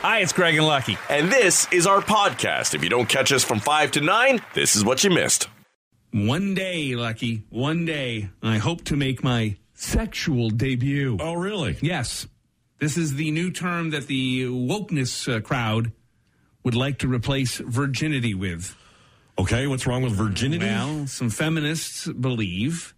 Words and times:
Hi, 0.00 0.20
it's 0.20 0.32
Greg 0.32 0.54
and 0.54 0.64
Lucky. 0.64 0.96
And 1.10 1.28
this 1.28 1.66
is 1.72 1.84
our 1.84 2.00
podcast. 2.00 2.72
If 2.72 2.84
you 2.84 2.88
don't 2.88 3.08
catch 3.08 3.32
us 3.32 3.42
from 3.42 3.58
5 3.58 3.90
to 3.92 4.00
9, 4.00 4.40
this 4.54 4.76
is 4.76 4.84
what 4.84 5.02
you 5.02 5.10
missed. 5.10 5.48
One 6.12 6.54
day, 6.54 6.94
Lucky, 6.94 7.42
one 7.50 7.84
day, 7.84 8.30
I 8.40 8.58
hope 8.58 8.84
to 8.84 8.96
make 8.96 9.24
my 9.24 9.56
sexual 9.74 10.50
debut. 10.50 11.16
Oh, 11.20 11.34
really? 11.34 11.78
Yes. 11.80 12.28
This 12.78 12.96
is 12.96 13.16
the 13.16 13.32
new 13.32 13.50
term 13.50 13.90
that 13.90 14.06
the 14.06 14.44
wokeness 14.44 15.32
uh, 15.32 15.40
crowd 15.40 15.90
would 16.62 16.76
like 16.76 16.98
to 17.00 17.08
replace 17.08 17.58
virginity 17.58 18.34
with. 18.34 18.76
Okay, 19.36 19.66
what's 19.66 19.84
wrong 19.84 20.02
with 20.02 20.12
virginity? 20.12 20.64
Well, 20.64 21.08
some 21.08 21.28
feminists 21.28 22.06
believe 22.06 22.94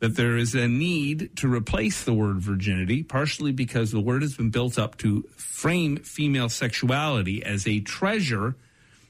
that 0.00 0.16
there 0.16 0.36
is 0.36 0.54
a 0.54 0.66
need 0.66 1.36
to 1.36 1.52
replace 1.52 2.04
the 2.04 2.12
word 2.12 2.40
virginity, 2.40 3.02
partially 3.02 3.52
because 3.52 3.92
the 3.92 4.00
word 4.00 4.22
has 4.22 4.34
been 4.34 4.50
built 4.50 4.78
up 4.78 4.96
to 4.98 5.22
frame 5.36 5.98
female 5.98 6.48
sexuality 6.48 7.44
as 7.44 7.66
a 7.66 7.80
treasure 7.80 8.56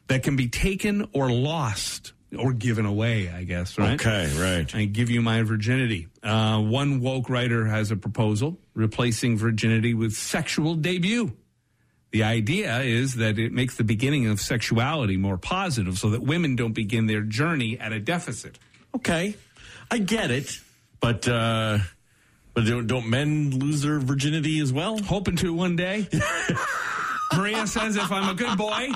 that 0.09 0.23
can 0.23 0.37
be 0.37 0.49
taken 0.49 1.09
or 1.13 1.31
lost 1.31 2.13
or 2.37 2.53
given 2.53 2.87
away, 2.87 3.29
I 3.29 3.45
guess, 3.45 3.79
right? 3.79 3.95
Okay, 3.95 4.31
right. 4.37 4.75
I 4.75 4.85
give 4.85 5.11
you 5.11 5.21
my 5.21 5.43
virginity. 5.43 6.09
Uh, 6.23 6.61
one 6.61 7.01
woke 7.01 7.29
writer 7.29 7.67
has 7.67 7.91
a 7.91 7.97
proposal 7.97 8.59
replacing 8.75 9.39
virginity 9.39 9.95
with 9.95 10.13
sexual 10.13 10.75
debut. 10.75 11.33
The 12.13 12.25
idea 12.25 12.81
is 12.81 13.17
that 13.17 13.39
it 13.39 13.53
makes 13.53 13.77
the 13.77 13.85
beginning 13.85 14.27
of 14.27 14.41
sexuality 14.41 15.17
more 15.17 15.39
positive 15.39 15.99
so 15.99 16.11
that 16.11 16.23
women 16.23 16.57
don't 16.57 16.73
begin 16.73 17.07
their 17.07 17.23
journey 17.23 17.79
at 17.79 17.93
a 17.93 18.01
deficit. 18.01 18.59
Okay, 18.95 19.37
I 19.91 19.99
get 19.99 20.33
it, 20.33 20.59
but 21.01 21.27
uh, 21.29 21.79
but 22.55 22.65
don't, 22.67 22.87
don't 22.87 23.09
men 23.09 23.51
lose 23.59 23.83
their 23.83 23.99
virginity 24.01 24.61
as 24.61 24.73
well? 24.73 24.99
Hoping 24.99 25.37
to 25.37 25.53
one 25.53 25.77
day. 25.77 26.07
Maria 27.37 27.65
says 27.67 27.95
if 27.97 28.11
I'm 28.11 28.29
a 28.29 28.35
good 28.35 28.59
boy, 28.59 28.89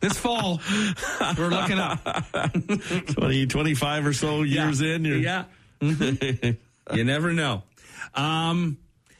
this 0.00 0.16
fall, 0.16 0.60
we're 1.36 1.48
looking 1.48 1.78
up. 1.80 1.98
20, 3.08 3.46
25 3.46 4.06
or 4.06 4.12
so 4.12 4.42
years 4.42 4.80
in. 4.80 5.04
You're, 5.04 5.16
Yeah. 5.18 5.44
Mhm. 5.80 6.56
you 6.94 7.04
never 7.04 7.32
know. 7.32 7.64
Um, 8.14 8.78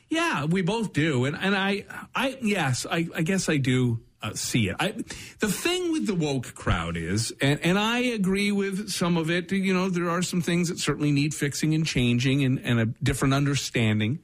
yeah, 0.08 0.44
we 0.44 0.62
both 0.62 0.92
do. 0.92 1.24
And, 1.24 1.36
and 1.36 1.56
I, 1.56 1.86
I, 2.14 2.38
yes, 2.40 2.86
I, 2.88 3.08
I 3.16 3.22
guess 3.22 3.48
I 3.48 3.56
do 3.56 3.98
uh, 4.22 4.34
see 4.34 4.68
it. 4.68 4.76
I, 4.78 4.92
the 5.38 5.48
thing 5.48 5.92
with 5.92 6.06
the 6.06 6.14
woke 6.14 6.54
crowd 6.54 6.96
is, 6.96 7.32
and, 7.40 7.60
and 7.60 7.78
I 7.78 8.00
agree 8.00 8.52
with 8.52 8.90
some 8.90 9.16
of 9.16 9.30
it, 9.30 9.50
you 9.50 9.72
know, 9.72 9.88
there 9.88 10.10
are 10.10 10.22
some 10.22 10.42
things 10.42 10.68
that 10.68 10.78
certainly 10.78 11.12
need 11.12 11.34
fixing 11.34 11.74
and 11.74 11.86
changing 11.86 12.44
and, 12.44 12.60
and 12.60 12.80
a 12.80 12.86
different 12.86 13.34
understanding. 13.34 14.20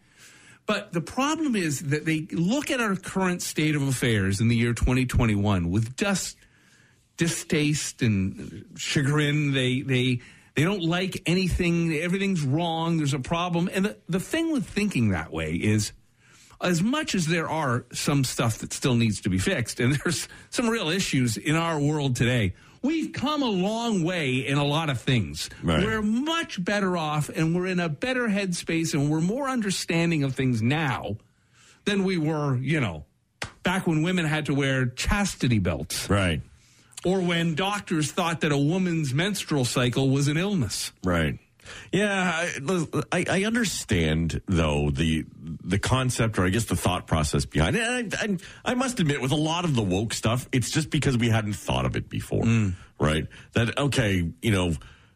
But 0.67 0.93
the 0.93 1.01
problem 1.01 1.55
is 1.55 1.81
that 1.91 2.05
they 2.05 2.27
look 2.33 2.71
at 2.71 2.81
our 2.81 2.97
current 2.97 3.41
state 3.41 3.77
of 3.77 3.83
affairs 3.83 4.41
in 4.41 4.49
the 4.49 4.57
year 4.57 4.75
2021 4.75 5.71
with 5.71 5.97
just 5.97 6.37
distaste 7.17 8.03
and 8.03 8.65
chagrin. 8.77 9.53
They 9.53 9.83
they 9.83 10.21
they 10.55 10.65
don't 10.65 10.83
like 10.83 11.23
anything. 11.27 11.95
Everything's 11.95 12.43
wrong. 12.43 12.97
There's 12.97 13.15
a 13.15 13.21
problem. 13.21 13.71
And 13.73 13.85
the, 13.85 13.97
the 14.09 14.21
thing 14.21 14.53
with 14.53 14.67
thinking 14.67 15.11
that 15.11 15.31
way 15.31 15.53
is, 15.53 15.93
as 16.61 16.83
much 16.83 17.15
as 17.15 17.27
there 17.27 17.49
are 17.49 17.85
some 17.93 18.25
stuff 18.25 18.59
that 18.59 18.73
still 18.73 18.95
needs 18.95 19.21
to 19.23 19.29
be 19.29 19.39
fixed, 19.39 19.81
and 19.81 19.95
there's 20.05 20.29
some 20.51 20.69
real 20.69 20.89
issues 20.89 21.37
in 21.37 21.57
our 21.57 21.79
world 21.79 22.17
today. 22.17 22.55
We've 22.83 23.13
come 23.13 23.43
a 23.43 23.49
long 23.49 24.05
way 24.05 24.47
in 24.47 24.59
a 24.59 24.65
lot 24.65 24.91
of 24.91 25.01
things. 25.01 25.51
Right. 25.63 25.83
We're 25.85 26.03
much 26.03 26.63
better 26.63 26.97
off 26.97 27.29
and 27.29 27.57
we're 27.57 27.67
in 27.67 27.81
a 27.81 27.89
better 27.89 28.29
headspace 28.29 28.95
and 28.95 29.11
we're 29.11 29.21
more 29.23 29.49
understanding 29.49 30.23
of 30.23 30.37
things 30.37 30.63
now 30.63 31.17
than 31.85 32.05
we 32.05 32.17
were, 32.17 32.57
you 32.57 32.81
know, 32.81 33.05
back 33.65 33.89
when 33.89 34.03
women 34.05 34.25
had 34.25 34.47
to 34.47 34.55
wear 34.55 34.87
chastity 34.87 35.59
belts 35.59 36.09
Right, 36.09 36.43
or 37.05 37.21
when 37.21 37.57
doctors 37.57 38.13
thought 38.13 38.43
that 38.43 38.53
a 38.53 38.59
woman's 38.59 39.13
menstrual 39.13 39.65
cycle 39.65 40.11
was 40.11 40.29
an 40.29 40.37
illness. 40.37 40.93
right. 41.03 41.39
Yeah, 41.93 42.47
I, 42.63 42.93
I 43.13 43.25
I 43.29 43.45
understand 43.45 44.41
though 44.47 44.91
the 44.91 45.25
the 45.65 45.79
concept, 45.79 46.39
or 46.39 46.45
I 46.47 46.51
guess 46.51 46.65
the 46.67 46.77
thought 46.77 47.07
process 47.07 47.45
behind 47.45 47.77
it. 47.77 47.83
And 47.83 48.15
I, 48.65 48.71
I, 48.71 48.73
I 48.73 48.75
must 48.75 49.01
admit, 49.01 49.21
with 49.21 49.33
a 49.33 49.37
lot 49.37 49.65
of 49.65 49.75
the 49.75 49.83
woke 49.83 50.13
stuff, 50.15 50.49
it's 50.53 50.71
just 50.71 50.91
because 50.91 51.17
we 51.17 51.29
hadn't 51.29 51.55
thought 51.55 51.85
of 51.87 51.97
it 51.97 52.09
before, 52.09 52.45
right? 52.99 53.27
That 53.55 53.79
okay, 53.79 54.31
you 54.43 54.51
know. 54.51 54.73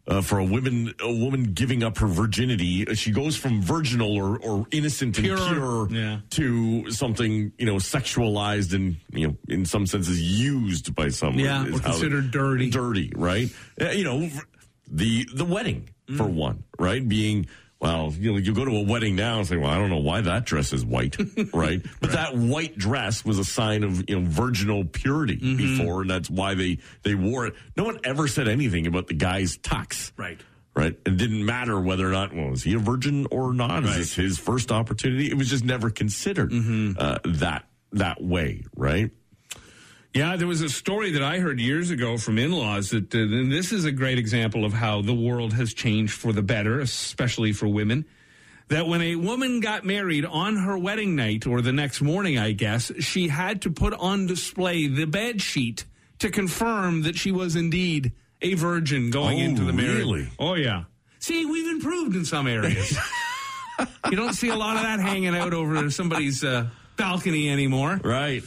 Uh, 0.09 0.23
for 0.23 0.39
a 0.41 0.45
woman, 0.45 0.93
a 0.99 1.13
woman 1.13 1.53
giving 1.53 1.85
up 1.85 1.99
her 1.99 2.09
virginity, 2.09 2.89
uh, 2.89 2.95
she 2.95 3.13
goes 3.13 3.37
from 3.37 3.63
virginal 3.63 4.17
or, 4.17 4.39
or 4.41 4.67
innocent 4.73 5.17
and 5.19 5.25
Pure. 5.27 5.37
pure 5.37 5.89
Yeah. 5.93 6.21
to 6.31 6.91
something 6.91 7.53
you 7.59 7.67
know 7.67 7.77
sexualized 7.77 8.73
and 8.75 8.97
you 9.13 9.29
know 9.29 9.37
in 9.47 9.65
some 9.67 9.87
senses 9.87 10.21
used 10.21 10.95
by 10.97 11.11
someone. 11.11 11.39
Yeah, 11.39 11.65
considered 11.85 12.33
dirty. 12.33 12.71
dirty, 12.71 13.13
right? 13.15 13.51
Uh, 13.81 13.91
you 13.91 14.03
know, 14.03 14.29
the 14.91 15.29
the 15.33 15.45
wedding 15.45 15.91
for 16.17 16.25
Mm. 16.25 16.35
one, 16.35 16.65
right? 16.79 17.07
Being 17.07 17.47
well, 17.81 18.13
you 18.19 18.31
know, 18.33 18.37
you 18.37 18.53
go 18.53 18.67
to 18.67 18.77
a 18.77 18.83
wedding 18.85 19.17
now 19.17 19.39
and 19.39 19.47
say, 19.49 19.57
"Well, 19.57 19.71
I 19.71 19.77
don't 19.79 19.89
know 19.89 19.97
why 19.99 20.21
that 20.21 20.45
dress 20.45 20.73
is 20.75 20.85
white," 20.85 21.17
right? 21.55 21.81
But 22.01 22.13
that 22.13 22.37
white 22.37 22.77
dress 22.77 23.25
was 23.25 23.39
a 23.39 23.45
sign 23.45 23.85
of 23.85 24.05
you 24.09 24.21
know 24.21 24.27
virginal 24.29 24.85
purity 24.85 25.37
Mm-hmm. 25.39 25.57
before, 25.79 26.03
and 26.03 26.11
that's 26.11 26.29
why 26.29 26.55
they 26.55 26.79
they 27.05 27.15
wore 27.15 27.47
it. 27.47 27.55
No 27.79 27.85
one 27.85 27.99
ever 28.05 28.29
said 28.29 28.49
anything 28.49 28.87
about 28.87 29.07
the 29.07 29.15
guy's 29.15 29.57
tux, 29.57 30.13
Right. 30.17 30.39
Right, 30.73 30.97
it 31.05 31.17
didn't 31.17 31.45
matter 31.45 31.81
whether 31.81 32.07
or 32.09 32.13
not 32.13 32.33
well, 32.35 32.51
was 32.51 32.63
he 32.63 32.75
a 32.75 32.79
virgin 32.79 33.27
or 33.33 33.53
not. 33.53 33.83
Is 33.85 33.97
this 33.97 34.15
his 34.15 34.39
first 34.39 34.71
opportunity? 34.71 35.29
It 35.31 35.35
was 35.37 35.51
just 35.51 35.65
never 35.65 35.91
considered 35.91 36.53
Mm-hmm. 36.53 36.93
uh, 36.97 37.19
that 37.25 37.65
that 37.93 38.23
way, 38.23 38.63
right? 38.77 39.11
Yeah, 40.15 40.35
there 40.37 40.49
was 40.49 40.61
a 40.61 40.69
story 40.69 41.13
that 41.13 41.23
I 41.23 41.39
heard 41.39 41.61
years 41.61 41.91
ago 41.91 42.19
from 42.19 42.37
in 42.39 42.51
laws 42.51 42.91
that, 42.91 43.15
uh, 43.15 43.19
and 43.19 43.53
this 43.53 43.71
is 43.71 43.85
a 43.85 43.93
great 43.93 44.19
example 44.19 44.65
of 44.65 44.73
how 44.73 45.03
the 45.03 45.15
world 45.15 45.53
has 45.53 45.73
changed 45.73 46.13
for 46.15 46.33
the 46.33 46.43
better, 46.43 46.81
especially 46.81 47.53
for 47.53 47.69
women. 47.69 48.05
That 48.69 48.87
when 48.89 49.03
a 49.03 49.15
woman 49.17 49.61
got 49.61 49.85
married 49.85 50.25
on 50.25 50.57
her 50.57 50.77
wedding 50.77 51.15
night 51.17 51.47
or 51.47 51.61
the 51.61 51.73
next 51.73 52.01
morning, 52.01 52.39
I 52.39 52.53
guess, 52.53 52.91
she 53.01 53.29
had 53.29 53.63
to 53.63 53.71
put 53.71 53.95
on 53.95 54.27
display 54.27 54.89
the 54.89 55.07
bed 55.07 55.41
sheet 55.41 55.85
to 56.21 56.29
confirm 56.31 57.03
that 57.03 57.17
she 57.17 57.31
was 57.31 57.55
indeed 57.57 58.13
a 58.43 58.55
virgin 58.55 59.11
going 59.11 59.41
Oh, 59.41 59.45
into 59.45 59.63
the 59.65 59.73
marriage. 59.73 59.97
really? 59.99 60.29
Oh, 60.39 60.55
yeah. 60.55 60.85
See, 61.21 61.45
we've 61.47 61.69
improved 61.71 62.17
in 62.17 62.25
some 62.25 62.47
areas. 62.49 62.97
you 64.11 64.17
don't 64.17 64.35
see 64.35 64.49
a 64.49 64.57
lot 64.57 64.77
of 64.77 64.83
that 64.83 64.99
hanging 65.01 65.37
out 65.37 65.53
over 65.55 65.89
somebody's 65.91 66.43
uh, 66.43 66.67
balcony 66.97 67.49
anymore. 67.51 68.01
Right. 68.03 68.43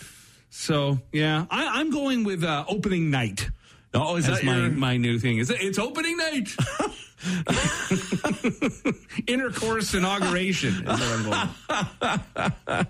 So 0.55 0.99
yeah, 1.11 1.47
I, 1.49 1.79
I'm 1.79 1.89
going 1.89 2.23
with 2.23 2.43
uh, 2.43 2.63
opening 2.67 3.09
night. 3.09 3.49
Oh, 3.95 4.17
is 4.17 4.29
As 4.29 4.37
that 4.37 4.45
my 4.45 4.57
your, 4.57 4.69
my 4.69 4.97
new 4.97 5.17
thing 5.17 5.39
is 5.39 5.49
it, 5.49 5.57
it's 5.61 5.79
opening 5.79 6.15
night. 6.15 6.47
Intercourse 9.27 9.95
inauguration 9.95 10.75
is 10.75 10.83
what 10.83 11.01
I'm 11.01 11.23
going. 11.23 11.49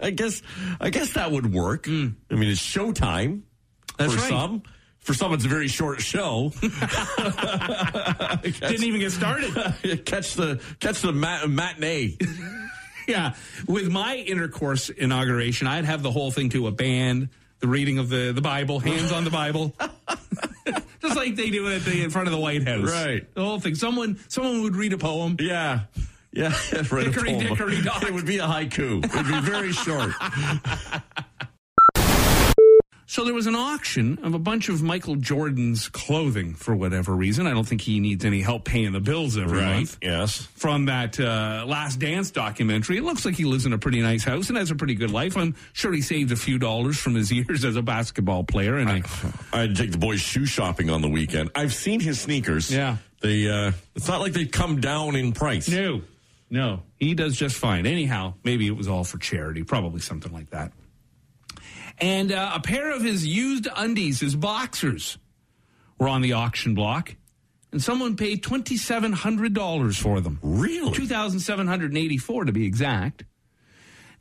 I 0.01 0.09
guess 0.09 0.41
I 0.81 0.89
guess 0.89 1.13
that 1.13 1.31
would 1.31 1.53
work. 1.53 1.87
I 1.87 1.91
mean, 1.91 2.17
it's 2.29 2.59
showtime. 2.61 3.43
That's 3.97 4.13
for 4.13 4.19
right. 4.19 4.29
some. 4.29 4.63
For 4.99 5.13
some, 5.13 5.33
it's 5.33 5.45
a 5.45 5.49
very 5.49 5.69
short 5.69 6.01
show. 6.01 6.51
Didn't 6.61 6.83
even 8.83 8.99
get 8.99 9.11
started. 9.11 9.53
catch 10.05 10.33
the 10.33 10.59
catch 10.81 11.01
the 11.01 11.13
mat- 11.13 11.49
matinee. 11.49 12.17
yeah, 13.07 13.35
with 13.67 13.89
my 13.89 14.17
intercourse 14.17 14.89
inauguration, 14.89 15.67
I'd 15.67 15.85
have 15.85 16.03
the 16.03 16.11
whole 16.11 16.31
thing 16.31 16.49
to 16.49 16.67
a 16.67 16.71
band, 16.71 17.29
the 17.63 17.69
reading 17.69 17.97
of 17.97 18.09
the 18.09 18.33
the 18.33 18.41
Bible, 18.41 18.77
hands 18.79 19.13
on 19.13 19.23
the 19.23 19.29
Bible. 19.29 19.73
Just 21.01 21.15
like 21.15 21.37
they 21.37 21.49
do 21.49 21.69
at 21.73 21.83
the 21.85 22.03
in 22.03 22.09
front 22.09 22.27
of 22.27 22.33
the 22.33 22.39
White 22.39 22.67
House, 22.67 22.91
Right. 22.91 23.25
The 23.33 23.41
whole 23.41 23.59
thing. 23.61 23.75
Someone, 23.75 24.19
someone 24.27 24.61
would 24.63 24.75
read 24.75 24.91
a 24.91 24.97
poem. 24.97 25.37
Yeah, 25.39 25.81
yeah. 26.33 26.49
Right, 26.91 27.07
a 27.07 27.11
Hickory 27.11 27.29
poem. 27.31 27.39
dickory 27.47 27.81
dock. 27.81 28.03
It 28.07 28.13
would 28.13 28.25
be 28.25 28.39
a 28.39 28.45
haiku. 28.45 29.05
It 29.05 29.15
would 29.15 29.27
be 29.27 29.39
very 29.49 29.71
short. 29.71 30.11
So 33.13 33.23
there 33.23 33.33
was 33.35 33.45
an 33.45 33.53
auction 33.53 34.17
of 34.23 34.33
a 34.33 34.39
bunch 34.39 34.69
of 34.69 34.81
Michael 34.81 35.15
Jordan's 35.15 35.87
clothing 35.87 36.55
for 36.55 36.75
whatever 36.75 37.15
reason. 37.15 37.45
I 37.45 37.51
don't 37.51 37.63
think 37.63 37.81
he 37.81 37.99
needs 37.99 38.25
any 38.25 38.41
help 38.41 38.65
paying 38.65 38.91
the 38.91 38.99
bills 38.99 39.37
every 39.37 39.61
month. 39.61 39.99
Yes. 40.01 40.47
From 40.55 40.85
that 40.85 41.19
uh, 41.19 41.63
Last 41.67 41.99
Dance 41.99 42.31
documentary, 42.31 42.97
it 42.97 43.03
looks 43.03 43.23
like 43.23 43.35
he 43.35 43.45
lives 43.45 43.67
in 43.67 43.73
a 43.73 43.77
pretty 43.77 44.01
nice 44.01 44.23
house 44.23 44.49
and 44.49 44.57
has 44.57 44.71
a 44.71 44.75
pretty 44.75 44.95
good 44.95 45.11
life. 45.11 45.37
I'm 45.37 45.55
sure 45.73 45.93
he 45.93 46.01
saved 46.01 46.31
a 46.31 46.35
few 46.35 46.57
dollars 46.57 46.97
from 46.97 47.13
his 47.13 47.31
years 47.31 47.63
as 47.63 47.75
a 47.75 47.83
basketball 47.83 48.45
player. 48.45 48.77
And 48.77 48.89
I, 48.89 49.03
I 49.53 49.59
had 49.59 49.75
to 49.75 49.83
take 49.83 49.91
the 49.91 49.99
boys 49.99 50.19
shoe 50.19 50.47
shopping 50.47 50.89
on 50.89 51.03
the 51.03 51.09
weekend. 51.09 51.51
I've 51.53 51.75
seen 51.75 51.99
his 51.99 52.19
sneakers. 52.19 52.71
Yeah. 52.71 52.97
They. 53.21 53.47
Uh, 53.47 53.73
it's 53.93 54.07
not 54.07 54.21
like 54.21 54.33
they 54.33 54.47
come 54.47 54.81
down 54.81 55.15
in 55.15 55.33
price. 55.33 55.69
no, 55.69 56.01
no, 56.49 56.81
he 56.99 57.13
does 57.13 57.37
just 57.37 57.57
fine. 57.57 57.85
Anyhow, 57.85 58.33
maybe 58.43 58.65
it 58.65 58.75
was 58.75 58.87
all 58.87 59.03
for 59.03 59.19
charity, 59.19 59.61
probably 59.61 59.99
something 59.99 60.33
like 60.33 60.49
that. 60.49 60.71
And 61.99 62.31
uh, 62.31 62.51
a 62.55 62.59
pair 62.59 62.91
of 62.91 63.03
his 63.03 63.25
used 63.25 63.67
undies, 63.75 64.19
his 64.19 64.35
boxers, 64.35 65.17
were 65.97 66.07
on 66.07 66.21
the 66.21 66.33
auction 66.33 66.73
block, 66.75 67.15
and 67.71 67.81
someone 67.81 68.15
paid 68.15 68.43
twenty 68.43 68.77
seven 68.77 69.13
hundred 69.13 69.53
dollars 69.53 69.97
for 69.97 70.19
them. 70.19 70.39
Really? 70.41 70.91
Two 70.91 71.07
thousand 71.07 71.39
seven 71.39 71.67
hundred 71.67 71.95
eighty 71.95 72.17
four 72.17 72.45
to 72.45 72.51
be 72.51 72.65
exact. 72.65 73.25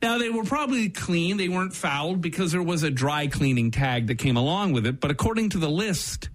Now 0.01 0.17
they 0.17 0.29
were 0.29 0.43
probably 0.43 0.89
clean; 0.89 1.37
they 1.37 1.49
weren't 1.49 1.73
fouled 1.73 2.21
because 2.21 2.51
there 2.51 2.61
was 2.61 2.83
a 2.83 2.91
dry 2.91 3.27
cleaning 3.27 3.71
tag 3.71 4.07
that 4.07 4.15
came 4.15 4.37
along 4.37 4.73
with 4.73 4.85
it. 4.85 4.99
But 4.99 5.11
according 5.11 5.49
to 5.49 5.57
the 5.57 5.69
list, 5.69 6.29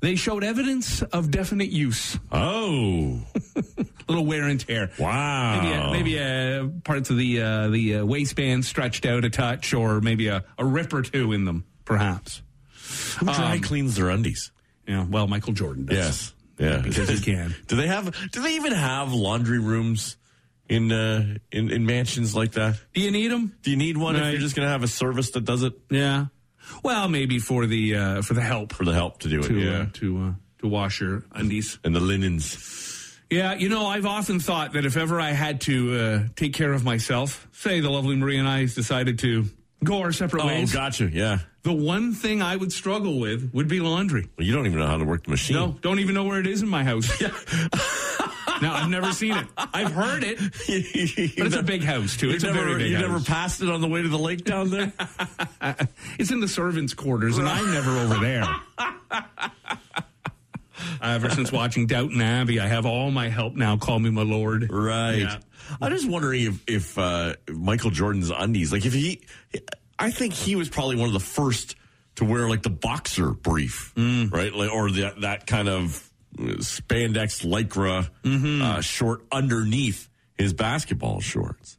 they 0.00 0.14
showed 0.14 0.44
evidence 0.44 1.02
of 1.02 1.30
definite 1.30 1.70
use, 1.70 2.18
Oh, 2.32 3.20
A 3.56 3.64
little 4.08 4.24
wear 4.26 4.44
and 4.48 4.60
tear. 4.60 4.90
wow. 4.98 5.60
Maybe, 5.62 5.72
a, 5.74 5.90
maybe 5.90 6.20
uh, 6.20 6.80
parts 6.84 7.10
of 7.10 7.16
the 7.16 7.42
uh, 7.42 7.68
the 7.68 7.96
uh, 7.96 8.04
waistband 8.04 8.64
stretched 8.64 9.04
out 9.06 9.24
a 9.24 9.30
touch, 9.30 9.74
or 9.74 10.00
maybe 10.00 10.28
a, 10.28 10.44
a 10.56 10.64
rip 10.64 10.92
or 10.92 11.02
two 11.02 11.32
in 11.32 11.44
them, 11.44 11.64
perhaps. 11.84 12.42
Who 13.18 13.26
dry 13.26 13.54
um, 13.54 13.60
cleans 13.60 13.96
their 13.96 14.08
undies? 14.10 14.50
Yeah, 14.86 15.04
well, 15.08 15.26
Michael 15.26 15.52
Jordan 15.52 15.86
does. 15.86 15.96
Yes. 15.96 16.34
Yeah. 16.58 16.78
Because 16.82 17.08
he 17.08 17.20
can. 17.20 17.54
do 17.66 17.76
they 17.76 17.86
have 17.86 18.14
do 18.32 18.40
they 18.42 18.54
even 18.56 18.72
have 18.72 19.12
laundry 19.12 19.58
rooms 19.60 20.16
in 20.68 20.90
uh 20.90 21.36
in, 21.52 21.70
in 21.70 21.86
mansions 21.86 22.34
like 22.34 22.52
that? 22.52 22.80
Do 22.94 23.00
you 23.00 23.10
need 23.10 23.28
them? 23.30 23.54
Do 23.62 23.70
you 23.70 23.76
need 23.76 23.96
one 23.96 24.16
if 24.16 24.32
you're 24.32 24.40
just 24.40 24.56
gonna 24.56 24.68
have 24.68 24.82
a 24.82 24.88
service 24.88 25.30
that 25.32 25.44
does 25.44 25.62
it 25.62 25.72
Yeah. 25.90 26.26
Well, 26.82 27.08
maybe 27.08 27.38
for 27.38 27.66
the 27.66 27.94
uh, 27.96 28.22
for 28.22 28.34
the 28.34 28.42
help 28.42 28.72
for 28.72 28.84
the 28.84 28.92
help 28.94 29.20
to 29.20 29.28
do 29.28 29.40
it? 29.40 29.46
to 29.48 29.58
yeah. 29.58 29.78
uh, 29.80 29.86
to 29.94 30.18
uh, 30.18 30.32
to 30.60 30.68
wash 30.68 31.00
your 31.00 31.22
undies. 31.32 31.78
and 31.84 31.94
the 31.94 32.00
linens. 32.00 33.16
Yeah, 33.30 33.54
you 33.54 33.68
know, 33.68 33.86
I've 33.86 34.06
often 34.06 34.40
thought 34.40 34.72
that 34.72 34.86
if 34.86 34.96
ever 34.96 35.20
I 35.20 35.32
had 35.32 35.60
to 35.62 35.94
uh, 36.00 36.22
take 36.34 36.54
care 36.54 36.72
of 36.72 36.82
myself, 36.84 37.46
say 37.52 37.80
the 37.80 37.90
lovely 37.90 38.16
Marie 38.16 38.38
and 38.38 38.48
I 38.48 38.60
decided 38.64 39.18
to 39.18 39.44
go 39.84 40.00
our 40.00 40.12
separate 40.12 40.44
Oh, 40.44 40.46
ways, 40.46 40.72
gotcha. 40.72 41.10
Yeah. 41.12 41.40
the 41.62 41.72
one 41.74 42.14
thing 42.14 42.40
I 42.40 42.56
would 42.56 42.72
struggle 42.72 43.20
with 43.20 43.50
would 43.52 43.68
be 43.68 43.80
laundry. 43.80 44.28
Well, 44.38 44.46
you 44.46 44.54
don't 44.54 44.64
even 44.66 44.78
know 44.78 44.86
how 44.86 44.96
to 44.96 45.04
work 45.04 45.24
the 45.24 45.30
machine. 45.30 45.56
No, 45.56 45.76
don't 45.82 45.98
even 45.98 46.14
know 46.14 46.24
where 46.24 46.40
it 46.40 46.46
is 46.46 46.62
in 46.62 46.68
my 46.68 46.84
house. 46.84 47.06
no, 48.62 48.72
I've 48.72 48.88
never 48.90 49.12
seen 49.12 49.36
it. 49.36 49.46
I've 49.56 49.92
heard 49.92 50.22
it, 50.24 50.38
but 50.38 51.46
it's 51.46 51.56
a 51.56 51.62
big 51.62 51.82
house 51.84 52.16
too. 52.16 52.30
It's 52.30 52.42
you 52.44 52.50
a 52.50 52.52
never, 52.52 52.66
very 52.66 52.78
big 52.84 52.90
you 52.92 52.96
house. 52.96 53.06
never 53.08 53.20
passed 53.20 53.62
it 53.62 53.70
on 53.70 53.80
the 53.80 53.88
way 53.88 54.02
to 54.02 54.08
the 54.08 54.18
lake 54.18 54.44
down 54.44 54.70
there? 54.70 54.92
It's 56.18 56.30
in 56.32 56.40
the 56.40 56.48
servants' 56.48 56.94
quarters, 56.94 57.38
and 57.38 57.48
I'm 57.48 57.72
never 57.72 57.90
over 57.98 58.16
there. 58.18 58.44
Ever 61.02 61.30
since 61.30 61.50
watching 61.52 61.86
Downton 61.86 62.20
Abbey, 62.20 62.60
I 62.60 62.66
have 62.66 62.86
all 62.86 63.10
my 63.10 63.28
help 63.28 63.54
now 63.54 63.76
call 63.76 63.98
me 63.98 64.10
my 64.10 64.22
lord. 64.22 64.70
right. 64.70 65.18
Yeah. 65.18 65.38
I'm 65.80 65.92
just 65.92 66.08
wondering 66.08 66.44
if, 66.44 66.62
if 66.66 66.98
uh, 66.98 67.34
Michael 67.52 67.90
Jordan's 67.90 68.30
undies, 68.30 68.72
like 68.72 68.86
if 68.86 68.94
he, 68.94 69.20
I 69.98 70.10
think 70.10 70.32
he 70.32 70.56
was 70.56 70.68
probably 70.68 70.96
one 70.96 71.06
of 71.08 71.12
the 71.12 71.20
first 71.20 71.76
to 72.16 72.24
wear 72.24 72.48
like 72.48 72.62
the 72.62 72.70
boxer 72.70 73.30
brief, 73.32 73.92
right? 73.96 74.52
Like, 74.52 74.72
or 74.72 74.90
that, 74.92 75.20
that 75.20 75.46
kind 75.46 75.68
of 75.68 76.07
spandex 76.36 77.44
lycra 77.44 78.10
uh, 78.62 78.80
short 78.80 79.22
underneath 79.32 80.08
his 80.36 80.52
basketball 80.52 81.20
shorts. 81.20 81.78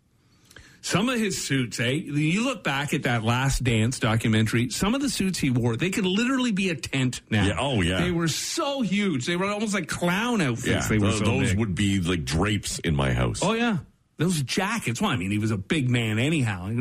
Some 0.82 1.10
of 1.10 1.20
his 1.20 1.46
suits, 1.46 1.80
eh? 1.80 1.92
You 1.92 2.44
look 2.46 2.64
back 2.64 2.94
at 2.94 3.04
that 3.04 3.24
Last 3.24 3.64
Dance 3.64 4.00
documentary. 4.00 4.70
Some 4.70 4.96
of 4.96 5.02
the 5.02 5.10
suits 5.10 5.38
he 5.38 5.50
wore, 5.50 5.76
they 5.76 5.90
could 5.90 6.06
literally 6.06 6.54
be 6.54 6.70
a 6.70 6.76
tent 6.76 7.22
now. 7.30 7.46
Yeah, 7.46 7.58
oh, 7.60 7.82
yeah. 7.82 8.00
They 8.00 8.12
were 8.12 8.30
so 8.30 8.82
huge. 8.82 9.26
They 9.26 9.36
were 9.36 9.46
almost 9.46 9.74
like 9.74 9.90
clown 9.90 10.40
outfits. 10.42 10.68
Yeah, 10.68 10.88
they 10.88 10.98
were 10.98 11.12
those, 11.12 11.20
so 11.20 11.26
those 11.26 11.50
big. 11.50 11.60
would 11.60 11.76
be 11.76 12.00
like 12.00 12.24
drapes 12.24 12.80
in 12.80 12.96
my 12.96 13.12
house. 13.12 13.42
Oh 13.44 13.54
yeah, 13.54 13.80
those 14.18 14.42
jackets. 14.42 15.02
Well, 15.02 15.12
I 15.12 15.18
mean, 15.18 15.32
he 15.32 15.38
was 15.38 15.52
a 15.52 15.58
big 15.58 15.90
man 15.90 16.18
anyhow, 16.18 16.72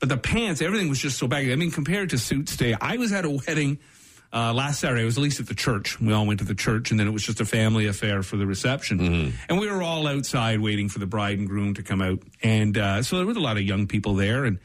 but 0.00 0.08
the 0.08 0.18
pants, 0.18 0.60
everything 0.60 0.88
was 0.88 0.98
just 0.98 1.16
so 1.16 1.28
baggy. 1.28 1.52
I 1.52 1.56
mean, 1.56 1.70
compared 1.70 2.10
to 2.10 2.18
suits 2.18 2.56
today, 2.56 2.76
I 2.80 2.96
was 2.96 3.12
at 3.12 3.24
a 3.24 3.30
wedding 3.30 3.78
uh, 4.34 4.52
last 4.52 4.80
Saturday. 4.80 5.02
I 5.02 5.04
was 5.04 5.16
at 5.16 5.22
least 5.22 5.40
at 5.40 5.46
the 5.46 5.54
church. 5.54 6.00
We 6.00 6.12
all 6.12 6.26
went 6.26 6.40
to 6.40 6.44
the 6.44 6.54
church, 6.54 6.90
and 6.90 6.98
then 6.98 7.06
it 7.06 7.12
was 7.12 7.22
just 7.22 7.40
a 7.40 7.44
family 7.46 7.86
affair 7.86 8.22
for 8.22 8.36
the 8.36 8.46
reception. 8.46 8.98
And 9.48 9.60
we 9.60 9.70
were 9.70 9.82
all 9.82 10.06
outside 10.06 10.60
waiting 10.60 10.88
for 10.88 10.98
the 10.98 11.06
bride 11.06 11.38
and 11.38 11.48
groom 11.48 11.74
to 11.74 11.82
come 11.82 12.02
out, 12.02 12.18
and 12.42 12.76
uh, 12.76 13.02
so 13.02 13.16
there 13.16 13.26
was 13.26 13.36
a 13.36 13.40
lot 13.40 13.56
of 13.56 13.62
young 13.62 13.86
people 13.86 14.14
there, 14.14 14.44
and. 14.44 14.58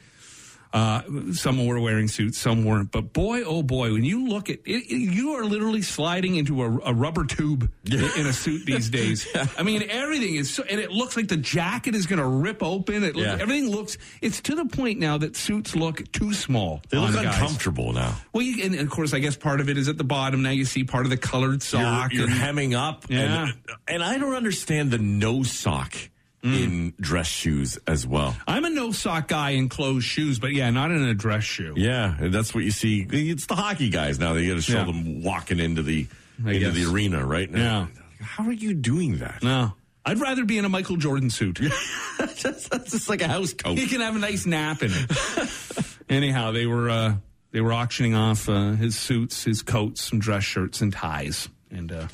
Uh, 0.71 1.01
some 1.33 1.65
were 1.65 1.79
wearing 1.79 2.07
suits, 2.07 2.37
some 2.37 2.63
weren't. 2.63 2.91
But 2.91 3.11
boy, 3.11 3.41
oh 3.43 3.63
boy, 3.63 3.91
when 3.93 4.03
you 4.03 4.27
look 4.27 4.49
at 4.51 4.59
it, 4.65 4.89
you 4.91 5.31
are 5.31 5.43
literally 5.43 5.81
sliding 5.81 6.35
into 6.35 6.61
a, 6.61 6.77
a 6.85 6.93
rubber 6.93 7.25
tube 7.25 7.71
in, 7.85 7.93
in 7.99 8.27
a 8.27 8.33
suit 8.33 8.65
these 8.67 8.89
days. 8.91 9.27
I 9.57 9.63
mean, 9.63 9.83
everything 9.89 10.35
is, 10.35 10.53
so, 10.53 10.61
and 10.63 10.79
it 10.79 10.91
looks 10.91 11.17
like 11.17 11.27
the 11.27 11.37
jacket 11.37 11.95
is 11.95 12.05
going 12.05 12.19
to 12.19 12.27
rip 12.27 12.61
open. 12.61 13.03
It, 13.03 13.15
Yeah. 13.15 13.37
everything 13.39 13.71
looks. 13.71 13.97
It's 14.21 14.41
to 14.41 14.53
the 14.55 14.65
point 14.65 14.99
now 14.99 15.17
that 15.17 15.35
suits 15.35 15.75
look 15.75 16.11
too 16.11 16.33
small. 16.33 16.81
They 16.89 16.97
look 16.99 17.15
on 17.17 17.23
guys. 17.23 17.33
uncomfortable 17.39 17.91
now. 17.93 18.15
Well, 18.31 18.43
you, 18.43 18.63
and 18.63 18.75
of 18.75 18.89
course, 18.91 19.13
I 19.15 19.19
guess 19.19 19.35
part 19.35 19.61
of 19.61 19.69
it 19.69 19.77
is 19.77 19.87
at 19.89 19.97
the 19.97 20.03
bottom. 20.03 20.43
Now 20.43 20.51
you 20.51 20.65
see 20.65 20.83
part 20.83 21.05
of 21.05 21.09
the 21.09 21.17
colored 21.17 21.63
sock. 21.63 22.11
You're, 22.13 22.21
you're 22.21 22.29
and- 22.29 22.39
hemming 22.39 22.75
up. 22.75 23.05
Yeah. 23.09 23.45
And, 23.47 23.53
and 23.87 24.03
I 24.03 24.19
don't 24.19 24.35
understand 24.35 24.91
the 24.91 24.99
no 24.99 25.41
sock 25.41 25.95
in 26.43 26.93
dress 26.99 27.27
shoes 27.27 27.77
as 27.85 28.07
well. 28.07 28.35
I'm 28.47 28.63
a 28.65 28.69
no 28.69 28.91
sock 28.91 29.27
guy 29.27 29.51
in 29.51 29.67
closed 29.69 30.05
shoes, 30.05 30.39
but 30.39 30.53
yeah, 30.53 30.69
not 30.69 30.89
in 30.91 31.01
a 31.03 31.13
dress 31.13 31.43
shoe. 31.43 31.73
Yeah, 31.75 32.15
and 32.19 32.33
that's 32.33 32.53
what 32.55 32.63
you 32.63 32.71
see. 32.71 33.05
It's 33.09 33.45
the 33.45 33.55
hockey 33.55 33.89
guys 33.89 34.19
now. 34.19 34.33
They 34.33 34.47
got 34.47 34.55
to 34.55 34.61
show 34.61 34.77
Yeah. 34.79 34.85
them 34.85 35.21
walking 35.23 35.59
into 35.59 35.81
the 35.83 36.07
I 36.45 36.51
into 36.53 36.59
guess. 36.71 36.73
the 36.75 36.85
arena, 36.91 37.25
right? 37.25 37.49
Yeah. 37.51 37.87
How 38.21 38.45
are 38.45 38.53
you 38.53 38.73
doing 38.73 39.17
that? 39.19 39.43
No, 39.43 39.73
I'd 40.05 40.19
rather 40.19 40.45
be 40.45 40.57
in 40.57 40.65
a 40.65 40.69
Michael 40.69 40.95
Jordan 40.97 41.29
suit. 41.29 41.59
that's, 42.17 42.43
that's 42.69 42.91
just 42.91 43.09
like 43.09 43.21
a 43.21 43.27
house 43.27 43.53
coat. 43.53 43.77
he 43.77 43.87
can 43.87 43.99
have 44.01 44.15
a 44.15 44.19
nice 44.19 44.45
nap 44.45 44.81
in 44.81 44.91
it. 44.93 45.95
Anyhow, 46.09 46.51
they 46.51 46.65
were 46.65 46.89
uh, 46.89 47.15
they 47.51 47.61
were 47.61 47.73
auctioning 47.73 48.15
off 48.15 48.47
uh, 48.49 48.71
his 48.71 48.97
suits, 48.97 49.43
his 49.43 49.61
coats, 49.61 50.01
some 50.01 50.19
dress 50.19 50.43
shirts, 50.43 50.81
and 50.81 50.91
ties. 50.93 51.49
And 51.71 51.91
uh, 51.91 52.07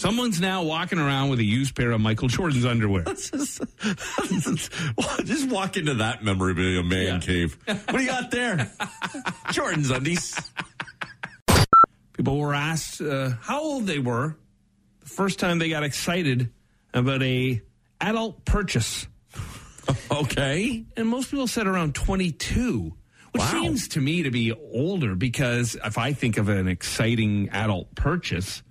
someone's 0.00 0.40
now 0.40 0.62
walking 0.62 0.98
around 0.98 1.28
with 1.30 1.38
a 1.38 1.44
used 1.44 1.74
pair 1.76 1.90
of 1.92 2.00
Michael 2.00 2.28
Jordan's 2.28 2.64
underwear. 2.64 3.04
just, 3.04 3.60
just 5.24 5.48
walk 5.50 5.76
into 5.76 5.94
that 5.94 6.24
memorabilia 6.24 6.82
man 6.82 7.04
Yeah. 7.14 7.18
cave. 7.20 7.56
What 7.66 7.88
do 7.92 8.00
you 8.02 8.08
got 8.08 8.30
there? 8.30 8.70
Jordan's 9.52 9.90
undies. 9.90 10.34
People 12.14 12.38
were 12.38 12.54
asked 12.54 13.00
uh, 13.00 13.30
how 13.40 13.60
old 13.60 13.86
they 13.86 13.98
were 13.98 14.36
the 15.00 15.08
first 15.08 15.38
time 15.38 15.58
they 15.58 15.68
got 15.68 15.82
excited 15.82 16.50
about 16.92 17.22
a 17.22 17.62
adult 18.00 18.44
purchase, 18.44 19.06
Okay. 20.10 20.84
and 20.96 21.08
most 21.08 21.30
people 21.30 21.46
said 21.46 21.66
around 21.66 21.94
22. 21.94 22.94
Which 23.32 23.40
Wow. 23.42 23.50
seems 23.62 23.86
to 23.88 24.00
me 24.00 24.24
to 24.24 24.30
be 24.32 24.52
older 24.52 25.14
because 25.14 25.76
if 25.84 25.98
I 25.98 26.12
think 26.14 26.36
of 26.36 26.48
an 26.48 26.66
exciting 26.66 27.48
adult 27.50 27.94
purchase, 27.94 28.62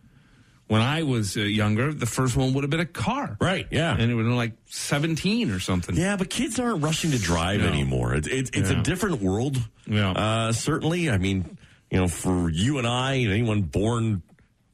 when 0.69 0.81
I 0.81 1.03
was 1.03 1.35
uh, 1.35 1.41
younger, 1.41 1.91
the 1.91 2.05
first 2.05 2.37
one 2.37 2.53
would 2.53 2.63
have 2.63 2.69
been 2.69 2.79
a 2.79 2.85
car. 2.85 3.35
Right. 3.41 3.67
Yeah. 3.71 3.91
And 3.91 4.09
it 4.09 4.15
would 4.15 4.23
have 4.23 4.29
been 4.29 4.37
like 4.37 4.53
17 4.67 5.51
or 5.51 5.59
something. 5.59 5.95
Yeah, 5.97 6.15
but 6.15 6.29
kids 6.29 6.59
aren't 6.59 6.81
rushing 6.81 7.11
to 7.11 7.19
drive 7.19 7.59
No. 7.61 7.67
anymore. 7.67 8.13
It's 8.15 8.27
it's, 8.27 8.49
it's 8.53 8.71
Yeah. 8.71 8.79
a 8.79 8.83
different 8.83 9.21
world. 9.21 9.57
Yeah. 9.85 10.11
Uh, 10.11 10.51
certainly, 10.53 11.09
I 11.09 11.17
mean, 11.17 11.57
you 11.91 11.97
know, 11.97 12.07
for 12.07 12.49
you 12.49 12.77
and 12.77 12.87
I, 12.87 13.13
and 13.15 13.33
anyone 13.33 13.63
born 13.63 14.21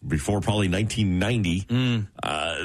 before 0.06 0.42
probably 0.42 0.68
1990, 0.68 1.62
Mm. 1.64 2.08
uh, 2.22 2.56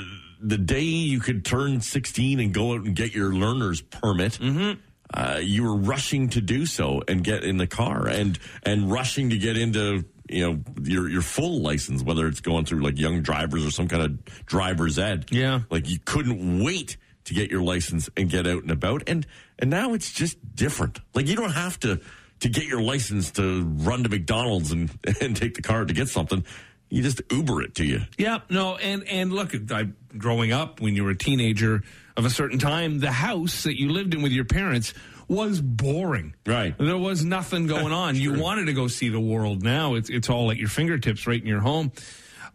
the 0.43 0.59
day 0.59 0.83
you 0.83 1.21
could 1.21 1.45
turn 1.45 1.81
16 1.81 2.41
and 2.41 2.53
go 2.53 2.73
out 2.73 2.85
and 2.85 2.97
get 2.97 3.15
your 3.15 3.33
learner's 3.33 3.81
permit. 3.81 4.39
Mm-hmm. 4.41 4.81
Uh, 5.13 5.39
you 5.43 5.63
were 5.65 5.77
rushing 5.77 6.29
to 6.31 6.41
do 6.41 6.67
so 6.67 7.03
and 7.09 7.23
get 7.25 7.43
in 7.45 7.57
the 7.59 7.67
car 7.67 8.07
and 8.09 8.39
and 8.63 8.91
rushing 8.93 9.31
to 9.31 9.39
get 9.39 9.57
into 9.57 10.05
you 10.31 10.47
know 10.47 10.61
your 10.83 11.09
your 11.09 11.23
full 11.23 11.61
license, 11.61 12.03
whether 12.03 12.27
it's 12.27 12.41
going 12.41 12.65
through 12.65 12.81
like 12.81 12.99
young 12.99 13.23
drivers 13.23 13.67
or 13.67 13.71
some 13.71 13.89
kind 13.89 14.03
of 14.03 14.47
driver's 14.47 14.99
ed. 14.99 15.27
Yeah. 15.31 15.61
Like 15.71 15.89
you 15.89 15.99
couldn't 16.05 16.63
wait 16.63 16.97
to 17.25 17.35
get 17.35 17.51
your 17.51 17.63
license 17.63 18.09
and 18.17 18.31
get 18.31 18.47
out 18.47 18.63
and 18.63 18.71
about. 18.71 19.03
And 19.07 19.27
and 19.59 19.71
now 19.71 19.95
it's 19.95 20.13
just 20.13 20.39
different. 20.55 21.01
Like 21.15 21.27
you 21.27 21.37
don't 21.37 21.53
have 21.53 21.79
to 21.81 22.01
to 22.41 22.49
get 22.49 22.65
your 22.65 22.81
license 22.81 23.31
to 23.33 23.65
run 23.65 24.03
to 24.03 24.09
McDonald's 24.09 24.73
and 24.73 24.91
and 25.21 25.37
take 25.37 25.55
the 25.55 25.63
car 25.63 25.85
to 25.85 25.93
get 25.93 26.09
something. 26.09 26.45
You 26.91 27.03
just 27.03 27.23
Uber 27.31 27.63
it 27.63 27.77
to 27.77 27.85
you. 27.85 28.03
Yeah, 28.19 28.41
no, 28.51 28.77
and 28.77 29.07
and 29.09 29.33
look, 29.33 29.55
I, 29.71 29.89
growing 30.19 30.53
up 30.53 30.81
when 30.81 30.95
you 30.95 31.05
were 31.05 31.11
a 31.11 31.17
teenager 31.17 31.83
of 32.17 32.25
a 32.25 32.31
certain 32.31 32.59
time, 32.59 32.99
the 32.99 33.13
house 33.13 33.63
that 33.63 33.79
you 33.79 33.91
lived 33.91 34.13
in 34.13 34.23
with 34.23 34.33
your 34.33 34.45
parents 34.45 34.93
was 35.29 35.61
boring. 35.61 36.35
Right. 36.45 36.77
There 36.77 36.99
was 36.99 37.25
nothing 37.25 37.67
going 37.69 37.93
on. 37.93 38.17
you 38.17 38.41
wanted 38.41 38.67
to 38.67 38.73
go 38.73 38.89
see 38.89 39.09
the 39.09 39.21
world. 39.21 39.63
Now 39.63 39.95
it's 39.95 40.11
it's 40.11 40.29
all 40.29 40.51
at 40.51 40.57
your 40.57 40.69
fingertips, 40.69 41.27
right 41.27 41.41
in 41.41 41.47
your 41.47 41.61
home. 41.61 41.93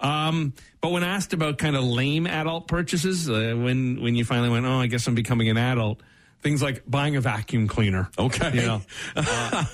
Um, 0.02 0.54
but 0.82 0.92
when 0.92 1.04
asked 1.04 1.32
about 1.32 1.58
kind 1.58 1.78
of 1.78 1.86
lame 1.86 2.28
adult 2.28 2.68
purchases, 2.68 3.30
uh, 3.30 3.54
when 3.56 4.02
when 4.02 4.16
you 4.16 4.26
finally 4.26 4.50
went, 4.50 4.66
oh, 4.66 4.80
I 4.80 4.88
guess 4.88 5.08
I'm 5.08 5.16
becoming 5.16 5.50
an 5.50 5.58
adult. 5.58 6.02
Things 6.42 6.62
like 6.62 6.84
buying 6.86 7.16
a 7.16 7.22
vacuum 7.22 7.68
cleaner. 7.68 8.10
Okay. 8.20 8.52
You 8.54 8.62
know, 8.62 8.82
uh, 9.16 9.66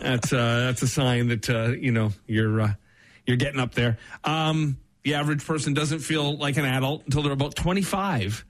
that's 0.00 0.32
uh, 0.32 0.60
that's 0.64 0.82
a 0.82 0.88
sign 0.88 1.28
that 1.28 1.50
uh, 1.50 1.68
you 1.68 1.92
know 1.92 2.10
you're 2.26 2.62
uh, 2.62 2.74
you're 3.26 3.36
getting 3.36 3.60
up 3.60 3.74
there. 3.74 3.98
Um, 4.24 4.78
the 5.02 5.14
average 5.14 5.44
person 5.46 5.74
doesn't 5.74 6.00
feel 6.00 6.36
like 6.36 6.56
an 6.56 6.64
adult 6.64 7.04
until 7.04 7.22
they're 7.22 7.32
about 7.32 7.54
25, 7.54 8.44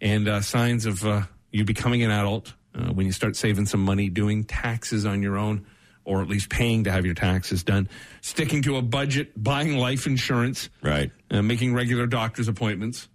and 0.00 0.28
uh, 0.28 0.40
signs 0.40 0.86
of 0.86 1.04
uh, 1.04 1.22
you 1.50 1.64
becoming 1.64 2.02
an 2.02 2.10
adult 2.10 2.52
uh, 2.74 2.92
when 2.92 3.06
you 3.06 3.12
start 3.12 3.36
saving 3.36 3.66
some 3.66 3.80
money, 3.84 4.08
doing 4.10 4.44
taxes 4.44 5.06
on 5.06 5.22
your 5.22 5.36
own, 5.38 5.64
or 6.04 6.20
at 6.20 6.28
least 6.28 6.50
paying 6.50 6.84
to 6.84 6.90
have 6.90 7.06
your 7.06 7.14
taxes 7.14 7.62
done, 7.62 7.88
sticking 8.20 8.60
to 8.62 8.76
a 8.76 8.82
budget, 8.82 9.32
buying 9.42 9.78
life 9.78 10.06
insurance, 10.06 10.68
Right. 10.82 11.10
uh, 11.30 11.40
making 11.40 11.72
regular 11.72 12.06
doctor's 12.06 12.48
appointments. 12.48 13.08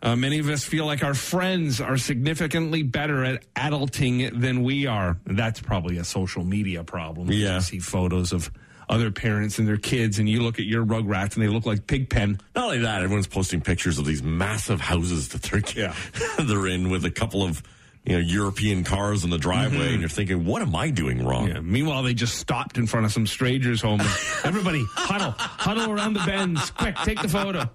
Uh, 0.00 0.16
many 0.16 0.38
of 0.40 0.48
us 0.48 0.64
feel 0.64 0.84
like 0.84 1.04
our 1.04 1.14
friends 1.14 1.80
are 1.80 1.96
significantly 1.96 2.82
better 2.82 3.22
at 3.24 3.44
adulting 3.54 4.40
than 4.40 4.64
we 4.64 4.86
are. 4.86 5.20
That's 5.26 5.60
probably 5.60 5.98
a 5.98 6.04
social 6.04 6.42
media 6.44 6.82
problem. 6.82 7.30
Yeah. 7.30 7.56
You 7.56 7.60
see 7.60 7.78
photos 7.78 8.32
of 8.32 8.50
other 8.92 9.10
parents 9.10 9.58
and 9.58 9.66
their 9.66 9.78
kids, 9.78 10.18
and 10.18 10.28
you 10.28 10.42
look 10.42 10.58
at 10.58 10.66
your 10.66 10.84
rugrats 10.84 11.34
and 11.34 11.42
they 11.42 11.48
look 11.48 11.64
like 11.64 11.86
Pigpen. 11.86 12.38
Not 12.54 12.64
only 12.64 12.78
that, 12.80 13.02
everyone's 13.02 13.26
posting 13.26 13.62
pictures 13.62 13.98
of 13.98 14.04
these 14.04 14.22
massive 14.22 14.82
houses 14.82 15.30
that 15.30 15.42
they're 15.42 15.62
Yeah. 15.74 15.94
they're 16.38 16.66
in 16.66 16.90
with 16.90 17.06
a 17.06 17.10
couple 17.10 17.42
of 17.42 17.62
you 18.04 18.12
know 18.12 18.18
European 18.18 18.84
cars 18.84 19.24
in 19.24 19.30
the 19.30 19.38
driveway, 19.38 19.92
and 19.92 20.00
you're 20.00 20.10
thinking, 20.10 20.44
what 20.44 20.60
am 20.60 20.76
I 20.76 20.90
doing 20.90 21.24
wrong? 21.24 21.48
Yeah. 21.48 21.60
Meanwhile, 21.60 22.02
they 22.02 22.12
just 22.12 22.36
stopped 22.36 22.76
in 22.76 22.86
front 22.86 23.06
of 23.06 23.12
some 23.12 23.26
strangers' 23.26 23.80
home. 23.80 24.00
Everybody, 24.44 24.84
huddle, 24.90 25.34
huddle 25.38 25.90
around 25.90 26.12
the 26.12 26.22
bends. 26.26 26.70
Quick, 26.72 26.96
take 27.04 27.22
the 27.22 27.28
photo. 27.28 27.70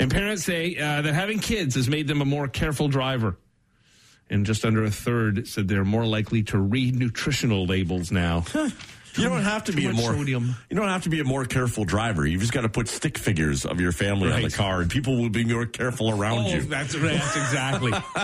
And 0.00 0.10
parents 0.10 0.42
say 0.42 0.76
uh, 0.76 1.02
that 1.02 1.14
having 1.14 1.38
kids 1.38 1.76
has 1.76 1.88
made 1.88 2.08
them 2.08 2.20
a 2.22 2.24
more 2.24 2.48
careful 2.48 2.88
driver. 2.88 3.36
And 4.30 4.46
just 4.46 4.64
under 4.64 4.82
a 4.82 4.90
third 4.90 5.46
said 5.46 5.68
they're 5.68 5.84
more 5.84 6.06
likely 6.06 6.42
to 6.44 6.58
read 6.58 6.96
nutritional 6.96 7.66
labels 7.66 8.10
now. 8.10 8.44
You 9.16 9.28
don't 9.28 9.42
have 9.42 9.64
to 9.64 9.72
be 9.72 9.86
a 9.86 9.92
more 9.92 10.14
sodium. 10.14 10.56
you 10.70 10.76
don't 10.76 10.88
have 10.88 11.02
to 11.02 11.08
be 11.10 11.20
a 11.20 11.24
more 11.24 11.44
careful 11.44 11.84
driver. 11.84 12.26
You've 12.26 12.40
just 12.40 12.52
got 12.52 12.62
to 12.62 12.68
put 12.68 12.88
stick 12.88 13.18
figures 13.18 13.66
of 13.66 13.80
your 13.80 13.92
family 13.92 14.32
on 14.32 14.42
the 14.42 14.50
car, 14.50 14.80
and 14.80 14.90
people 14.90 15.16
will 15.20 15.28
be 15.28 15.44
more 15.44 15.66
careful 15.66 16.10
around 16.10 16.46
Oh, 16.46 16.48
you. 16.54 16.62
that's, 16.62 16.94
that's 16.94 17.36
exactly. 17.36 17.92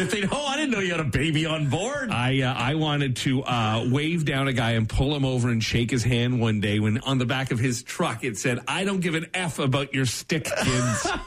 if 0.00 0.10
they, 0.10 0.24
oh, 0.30 0.46
I 0.46 0.56
didn't 0.56 0.70
know 0.70 0.78
you 0.80 0.92
had 0.92 1.00
a 1.00 1.04
baby 1.04 1.44
on 1.46 1.68
board. 1.68 2.10
I 2.10 2.42
uh, 2.42 2.54
I 2.54 2.74
wanted 2.76 3.16
to 3.16 3.42
uh, 3.42 3.86
wave 3.90 4.24
down 4.24 4.46
a 4.48 4.52
guy 4.52 4.72
and 4.72 4.88
pull 4.88 5.14
him 5.14 5.24
over 5.24 5.48
and 5.48 5.62
shake 5.62 5.90
his 5.90 6.04
hand 6.04 6.40
one 6.40 6.60
day 6.60 6.78
when 6.78 6.98
on 7.00 7.18
the 7.18 7.26
back 7.26 7.50
of 7.50 7.58
his 7.58 7.82
truck 7.82 8.22
it 8.24 8.36
said, 8.38 8.60
"I 8.68 8.84
don't 8.84 9.00
give 9.00 9.14
an 9.14 9.26
f 9.34 9.58
about 9.58 9.92
your 9.94 10.06
stick, 10.06 10.44
kids." 10.44 11.08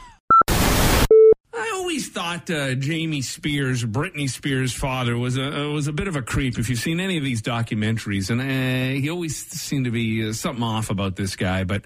Thought 2.12 2.50
uh, 2.50 2.74
Jamie 2.74 3.22
Spears, 3.22 3.82
Britney 3.86 4.28
Spears' 4.28 4.74
father, 4.74 5.16
was 5.16 5.38
a 5.38 5.62
uh, 5.62 5.68
was 5.70 5.86
a 5.86 5.94
bit 5.94 6.08
of 6.08 6.14
a 6.14 6.20
creep. 6.20 6.58
If 6.58 6.68
you've 6.68 6.78
seen 6.78 7.00
any 7.00 7.16
of 7.16 7.24
these 7.24 7.40
documentaries, 7.40 8.28
and 8.28 8.38
uh, 8.38 9.00
he 9.00 9.08
always 9.08 9.34
seemed 9.34 9.86
to 9.86 9.90
be 9.90 10.28
uh, 10.28 10.34
something 10.34 10.62
off 10.62 10.90
about 10.90 11.16
this 11.16 11.36
guy, 11.36 11.64
but. 11.64 11.84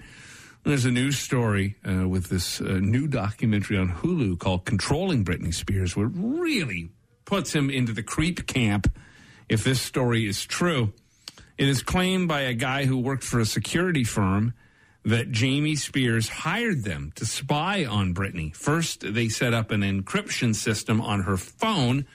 There's 0.63 0.83
a 0.83 0.91
news 0.91 1.17
story 1.17 1.77
uh, 1.89 2.09
with 2.09 2.27
this 2.27 2.59
uh, 2.59 2.79
new 2.81 3.07
documentary 3.07 3.77
on 3.77 3.87
Hulu 3.87 4.37
called 4.37 4.65
Controlling 4.65 5.23
Britney 5.23 5.53
Spears, 5.53 5.95
where 5.95 6.07
really 6.07 6.89
puts 7.23 7.55
him 7.55 7.69
into 7.69 7.93
the 7.93 8.03
creep 8.03 8.47
camp 8.47 8.91
if 9.47 9.63
this 9.63 9.79
story 9.79 10.27
is 10.27 10.45
true. 10.45 10.91
It 11.57 11.69
is 11.69 11.83
claimed 11.83 12.27
by 12.27 12.41
a 12.41 12.53
guy 12.53 12.83
who 12.83 12.97
worked 12.97 13.23
for 13.23 13.39
a 13.39 13.45
security 13.45 14.03
firm 14.03 14.53
that 15.07 15.31
Jamie 15.31 15.77
Spears 15.77 16.27
hired 16.27 16.83
them 16.83 17.13
to 17.15 17.25
spy 17.25 17.85
on 17.85 18.13
Britney. 18.13 18.53
First, 18.53 19.13
they 19.13 19.29
set 19.29 19.53
up 19.53 19.71
an 19.71 19.79
encryption 19.81 20.53
system 20.53 20.99
on 20.99 21.21
her 21.21 21.37
phone 21.37 22.05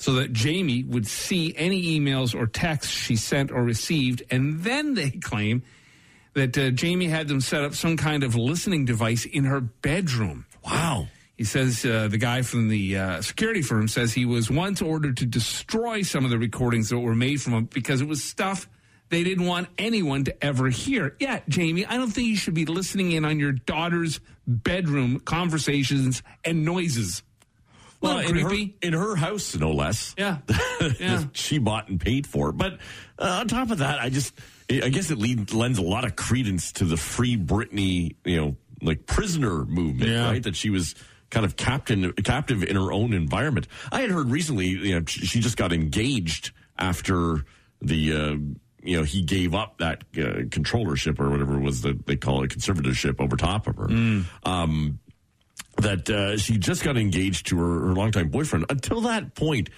so 0.00 0.14
that 0.14 0.32
Jamie 0.32 0.82
would 0.82 1.06
see 1.06 1.54
any 1.56 1.98
emails 1.98 2.34
or 2.34 2.48
texts 2.48 2.92
she 2.92 3.14
sent 3.14 3.52
or 3.52 3.62
received, 3.62 4.24
and 4.28 4.60
then 4.64 4.94
they 4.94 5.10
claim 5.10 5.62
that 6.34 6.58
uh, 6.58 6.70
Jamie 6.70 7.06
had 7.06 7.28
them 7.28 7.40
set 7.40 7.62
up 7.62 7.74
some 7.74 7.96
kind 7.96 8.24
of 8.24 8.34
listening 8.34 8.84
device 8.84 9.24
in 9.24 9.44
her 9.44 9.60
bedroom. 9.60 10.44
wow. 10.64 11.06
He 11.38 11.44
says 11.44 11.84
uh, 11.84 12.08
the 12.08 12.18
guy 12.18 12.42
from 12.42 12.68
the 12.68 12.98
uh, 12.98 13.22
security 13.22 13.62
firm 13.62 13.88
says 13.88 14.12
he 14.12 14.26
was 14.26 14.50
once 14.50 14.82
ordered 14.82 15.16
to 15.18 15.26
destroy 15.26 16.02
some 16.02 16.24
of 16.24 16.30
the 16.30 16.38
recordings 16.38 16.90
that 16.90 16.98
were 16.98 17.14
made 17.14 17.40
from 17.40 17.54
him 17.54 17.64
because 17.64 18.00
it 18.00 18.06
was 18.06 18.22
stuff 18.22 18.68
they 19.12 19.22
didn't 19.22 19.44
want 19.46 19.68
anyone 19.78 20.24
to 20.24 20.44
ever 20.44 20.68
hear. 20.70 21.14
Yeah, 21.20 21.40
Jamie, 21.48 21.84
I 21.86 21.96
don't 21.98 22.10
think 22.10 22.28
you 22.28 22.36
should 22.36 22.54
be 22.54 22.64
listening 22.64 23.12
in 23.12 23.24
on 23.26 23.38
your 23.38 23.52
daughter's 23.52 24.20
bedroom 24.46 25.20
conversations 25.20 26.22
and 26.44 26.64
noises. 26.64 27.22
Well, 28.00 28.18
in 28.18 28.34
her, 28.36 28.48
creepy. 28.48 28.74
in 28.82 28.94
her 28.94 29.14
house, 29.14 29.54
no 29.54 29.70
less. 29.70 30.14
Yeah, 30.18 30.38
yeah. 30.98 31.24
she 31.34 31.58
bought 31.58 31.88
and 31.88 32.00
paid 32.00 32.26
for. 32.26 32.50
But 32.50 32.78
uh, 33.18 33.38
on 33.40 33.48
top 33.48 33.70
of 33.70 33.78
that, 33.78 34.00
I 34.00 34.08
just, 34.08 34.34
I 34.68 34.88
guess 34.88 35.10
it 35.12 35.18
lead, 35.18 35.52
lends 35.52 35.78
a 35.78 35.82
lot 35.82 36.04
of 36.04 36.16
credence 36.16 36.72
to 36.72 36.84
the 36.84 36.96
free 36.96 37.36
Britney, 37.36 38.16
you 38.24 38.36
know, 38.40 38.56
like 38.80 39.06
prisoner 39.06 39.64
movement, 39.66 40.10
Yeah. 40.10 40.24
right? 40.26 40.42
That 40.42 40.56
she 40.56 40.70
was 40.70 40.96
kind 41.30 41.46
of 41.46 41.54
captain, 41.56 42.12
captive 42.24 42.64
in 42.64 42.74
her 42.74 42.90
own 42.92 43.12
environment. 43.12 43.68
I 43.92 44.00
had 44.00 44.10
heard 44.10 44.30
recently, 44.30 44.66
you 44.68 44.98
know, 44.98 45.04
she 45.06 45.24
she 45.26 45.38
just 45.40 45.56
got 45.56 45.72
engaged 45.72 46.50
after 46.78 47.44
the, 47.80 48.12
uh, 48.12 48.36
you 48.82 48.96
know, 48.96 49.02
he 49.04 49.22
gave 49.22 49.54
up 49.54 49.78
that 49.78 50.02
uh, 50.16 50.44
controllership 50.50 51.20
or 51.20 51.30
whatever 51.30 51.56
it 51.56 51.62
was 51.62 51.82
that 51.82 52.06
they 52.06 52.16
call 52.16 52.42
it, 52.42 52.50
conservatorship 52.50 53.20
over 53.20 53.36
top 53.36 53.66
of 53.66 53.76
her. 53.76 53.88
Um, 54.44 54.98
that 55.78 56.08
uh, 56.10 56.36
she 56.36 56.58
just 56.58 56.84
got 56.84 56.96
engaged 56.96 57.46
to 57.48 57.58
her, 57.58 57.88
her 57.88 57.94
longtime 57.94 58.28
boyfriend. 58.28 58.66
Until 58.68 59.00
that 59.02 59.34
point, 59.34 59.70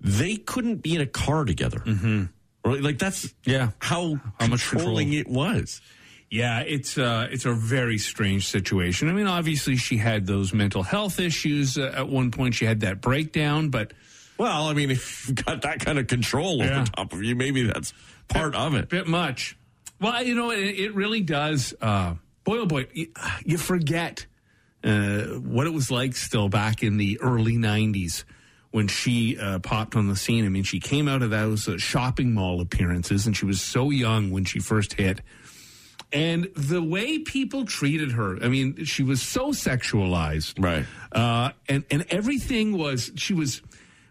they 0.00 0.36
couldn't 0.36 0.76
be 0.82 0.94
in 0.94 1.00
a 1.00 1.06
car 1.06 1.44
together. 1.44 1.78
Mm-hmm. 1.78 2.24
Right? 2.64 2.82
Like 2.82 2.98
that's 2.98 3.32
Yeah. 3.44 3.70
how, 3.78 4.20
How 4.38 4.46
much 4.46 4.68
controlling 4.68 5.12
it 5.12 5.26
was. 5.28 5.80
Yeah, 6.30 6.60
it's 6.60 6.98
uh, 6.98 7.26
it's 7.30 7.46
a 7.46 7.54
very 7.54 7.96
strange 7.96 8.46
situation. 8.48 9.08
I 9.08 9.12
mean, 9.12 9.26
obviously 9.26 9.76
she 9.76 9.96
had 9.96 10.26
those 10.26 10.52
mental 10.52 10.82
health 10.82 11.18
issues. 11.20 11.78
Uh, 11.78 11.90
at 11.96 12.06
one 12.08 12.30
point, 12.30 12.52
she 12.54 12.66
had 12.66 12.80
that 12.80 13.00
breakdown, 13.00 13.70
but 13.70 13.94
Well, 14.36 14.68
I 14.68 14.74
mean, 14.74 14.90
if 14.90 15.26
you've 15.26 15.42
got 15.42 15.62
that 15.62 15.80
kind 15.80 15.98
of 15.98 16.06
control 16.06 16.58
Yeah. 16.58 16.80
over 16.82 16.90
top 16.90 17.12
of 17.14 17.22
you, 17.22 17.34
maybe 17.34 17.62
that's 17.62 17.94
part 18.28 18.54
of 18.54 18.74
it. 18.74 18.88
bit 18.88 19.06
much. 19.06 19.56
Well, 20.00 20.22
you 20.22 20.34
know, 20.34 20.50
it, 20.50 20.58
it 20.78 20.94
really 20.94 21.20
does. 21.22 21.74
Uh, 21.80 22.14
boy, 22.44 22.58
oh 22.58 22.66
boy, 22.66 22.86
you, 22.92 23.08
you 23.44 23.58
forget 23.58 24.26
uh, 24.84 25.22
what 25.24 25.66
it 25.66 25.72
was 25.72 25.90
like 25.90 26.14
still 26.14 26.48
back 26.48 26.82
in 26.82 26.96
the 26.98 27.18
early 27.20 27.56
'90s 27.56 28.24
when 28.70 28.86
she 28.86 29.36
uh, 29.38 29.58
popped 29.58 29.96
on 29.96 30.08
the 30.08 30.14
scene. 30.16 30.44
I 30.44 30.48
mean, 30.50 30.62
she 30.62 30.78
came 30.78 31.08
out 31.08 31.22
of 31.22 31.30
those 31.30 31.66
uh, 31.68 31.78
shopping 31.78 32.32
mall 32.34 32.60
appearances, 32.60 33.26
and 33.26 33.36
she 33.36 33.44
was 33.46 33.60
so 33.60 33.90
young 33.90 34.30
when 34.30 34.44
she 34.44 34.60
first 34.60 34.92
hit. 34.94 35.20
And 36.12 36.48
the 36.56 36.82
way 36.82 37.18
people 37.18 37.66
treated 37.66 38.12
her, 38.12 38.38
I 38.42 38.48
mean, 38.48 38.84
she 38.86 39.02
was 39.02 39.20
so 39.20 39.48
sexualized, 39.48 40.62
Right. 40.62 40.86
uh, 41.12 41.50
and 41.68 41.84
and 41.90 42.06
everything 42.08 42.76
was 42.78 43.10
she 43.16 43.34
was 43.34 43.60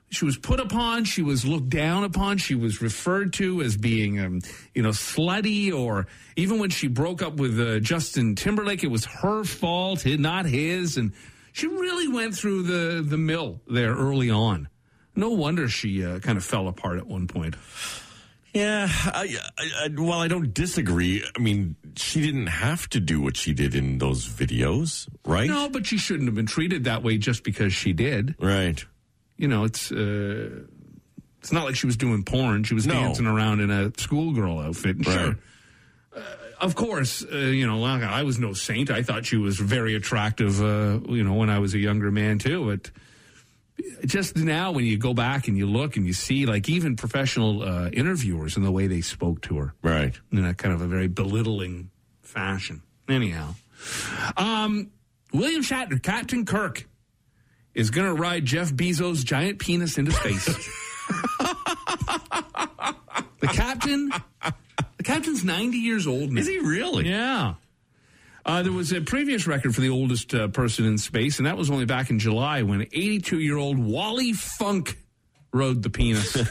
she 0.10 0.26
was 0.26 0.38
put 0.38 0.60
upon, 0.60 1.04
she 1.04 1.22
was 1.22 1.46
looked 1.46 1.70
down 1.70 2.04
upon, 2.04 2.38
she 2.38 2.56
was 2.56 2.82
referred 2.82 3.34
to 3.34 3.62
as 3.62 3.78
being 3.78 4.20
um, 4.20 4.42
you 4.74 4.82
know 4.82 4.90
slutty, 4.90 5.74
or 5.74 6.08
even 6.36 6.60
when 6.60 6.70
she 6.70 6.88
broke 6.88 7.22
up 7.22 7.36
with 7.36 7.60
uh, 7.60 7.80
Justin 7.80 8.36
Timberlake, 8.36 8.84
it 8.84 8.92
was 8.92 9.06
her 9.06 9.44
fault, 9.44 10.06
not 10.06 10.46
his, 10.46 10.98
and 10.98 11.12
she 11.52 11.68
really 11.68 12.08
went 12.08 12.36
through 12.36 12.64
the 12.64 13.02
the 13.02 13.18
mill 13.18 13.62
there 13.68 13.94
early 13.96 14.30
on. 14.30 14.70
No 15.16 15.30
wonder 15.30 15.68
she 15.68 16.06
uh, 16.06 16.20
kind 16.20 16.38
of 16.38 16.46
fell 16.46 16.68
apart 16.68 17.00
at 17.00 17.08
one 17.08 17.28
point. 17.28 17.56
Yeah. 18.54 18.88
I, 18.90 19.38
I, 19.58 19.86
I, 19.86 19.88
while 19.90 20.20
I 20.20 20.28
don't 20.28 20.54
disagree, 20.54 21.24
I 21.36 21.40
mean, 21.40 21.76
she 21.96 22.22
didn't 22.22 22.48
have 22.48 22.88
to 22.90 23.00
do 23.00 23.22
what 23.22 23.38
she 23.38 23.54
did 23.54 23.76
in 23.76 23.98
those 23.98 24.28
videos, 24.28 25.08
right? 25.26 25.50
No, 25.50 25.70
but 25.70 25.86
she 25.86 25.98
shouldn't 25.98 26.28
have 26.28 26.36
been 26.36 26.46
treated 26.46 26.86
that 26.86 27.04
way 27.04 27.18
just 27.18 27.44
because 27.44 27.74
she 27.74 27.94
did. 27.94 28.36
Right. 28.40 28.84
You 29.38 29.48
know, 29.48 29.64
it's 29.64 29.92
uh, 29.92 30.62
it's 31.40 31.52
not 31.52 31.66
like 31.66 31.76
she 31.76 31.86
was 31.86 31.98
doing 31.98 32.24
porn. 32.24 32.64
She 32.64 32.74
was 32.74 32.86
No. 32.88 32.94
dancing 32.96 33.28
around 33.28 33.60
in 33.62 33.70
a 33.72 33.92
schoolgirl 33.98 34.60
outfit. 34.60 34.98
Right. 35.06 35.14
Sure, 35.14 35.38
uh, 36.16 36.22
of 36.60 36.74
course, 36.76 37.24
uh, 37.32 37.38
you 37.38 37.68
know, 37.68 37.84
I 37.84 38.24
was 38.24 38.40
no 38.40 38.54
saint. 38.54 38.90
I 38.90 39.04
thought 39.04 39.26
she 39.26 39.38
was 39.38 39.60
very 39.60 39.94
attractive, 39.96 40.60
uh, 40.62 41.00
you 41.08 41.24
know, 41.24 41.36
when 41.36 41.50
I 41.52 41.60
was 41.60 41.74
a 41.76 41.80
younger 41.80 42.12
man 42.12 42.40
too. 42.40 42.66
But 42.66 42.92
just 44.06 44.36
now, 44.36 44.72
when 44.72 44.84
you 44.86 44.98
go 44.98 45.14
back 45.14 45.48
and 45.48 45.56
you 45.56 45.68
look 45.68 45.98
and 45.98 46.06
you 46.08 46.14
see, 46.14 46.48
like 46.48 46.68
even 46.68 46.96
professional 46.96 47.62
uh, 47.62 47.90
interviewers 47.90 48.58
and 48.58 48.66
the 48.66 48.72
way 48.72 48.88
they 48.88 49.02
spoke 49.02 49.42
to 49.44 49.58
her 49.58 49.74
Right. 49.84 50.20
in 50.32 50.44
a 50.46 50.56
kind 50.56 50.74
of 50.74 50.82
a 50.82 50.88
very 50.88 51.08
belittling 51.08 51.92
fashion. 52.24 52.82
Anyhow, 53.08 53.54
um, 54.36 54.90
William 55.32 55.62
Shatner, 55.62 56.02
Captain 56.02 56.44
Kirk, 56.46 56.88
is 57.78 57.92
going 57.92 58.08
to 58.08 58.14
ride 58.14 58.44
Jeff 58.44 58.74
Bezos' 58.74 59.24
giant 59.24 59.60
penis 59.60 60.00
into 60.00 60.12
space. 60.12 60.46
the 63.40 63.48
captain, 63.54 64.12
the 64.98 65.04
captain's 65.04 65.44
ninety 65.46 65.78
years 65.78 66.08
old 66.08 66.32
now. 66.32 66.42
Is 66.42 66.48
he 66.48 66.58
really? 66.58 67.08
Yeah. 67.08 67.54
Uh, 68.44 68.64
there 68.64 68.72
was 68.72 68.92
a 68.94 69.02
previous 69.02 69.46
record 69.46 69.76
for 69.76 69.82
the 69.82 69.90
oldest 69.90 70.34
uh, 70.34 70.48
person 70.48 70.86
in 70.86 70.98
space, 70.98 71.38
and 71.38 71.46
that 71.46 71.56
was 71.56 71.70
only 71.70 71.86
back 71.86 72.10
in 72.10 72.18
July 72.18 72.64
when 72.64 72.82
82 72.82 73.40
year 73.40 73.58
old 73.58 73.78
Wally 73.78 74.34
Funk 74.34 74.98
rode 75.54 75.84
the 75.84 75.90
penis. 75.90 76.36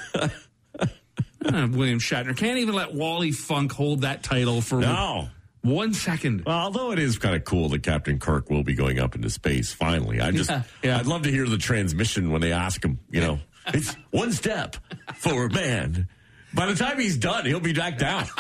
Uh, 1.45 1.69
William 1.71 2.01
Shatner 2.01 2.37
can't 2.37 2.59
even 2.59 2.75
let 2.75 2.93
Wally 2.93 3.31
Funk 3.31 3.71
hold 3.71 4.01
that 4.01 4.25
title 4.25 4.61
for 4.61 4.81
No. 4.81 5.29
One 5.67 5.93
second. 5.95 6.45
Well, 6.47 6.57
although 6.59 6.93
it 6.93 6.99
is 6.99 7.19
kind 7.19 7.35
of 7.35 7.45
cool 7.45 7.69
that 7.71 7.83
Captain 7.83 8.19
Kirk 8.19 8.49
will 8.51 8.63
be 8.63 8.75
going 8.75 8.99
up 8.99 9.15
into 9.15 9.29
space 9.31 9.73
finally. 9.73 10.21
I 10.21 10.31
just, 10.31 10.51
Yeah, 10.51 10.63
yeah. 10.83 10.99
I'd 10.99 11.07
love 11.07 11.23
to 11.23 11.31
hear 11.31 11.47
the 11.47 11.59
transmission 11.59 12.31
when 12.31 12.41
they 12.41 12.53
ask 12.53 12.85
him. 12.85 12.99
You 13.11 13.21
know, 13.21 13.39
it's 13.75 13.95
one 14.11 14.33
step 14.33 14.77
for 15.17 15.49
man. 15.49 16.09
By 16.55 16.67
the 16.67 16.75
time 16.75 16.99
he's 16.99 17.19
done, 17.19 17.45
he'll 17.45 17.61
be 17.61 17.73
back 17.75 17.99
down. 17.99 18.25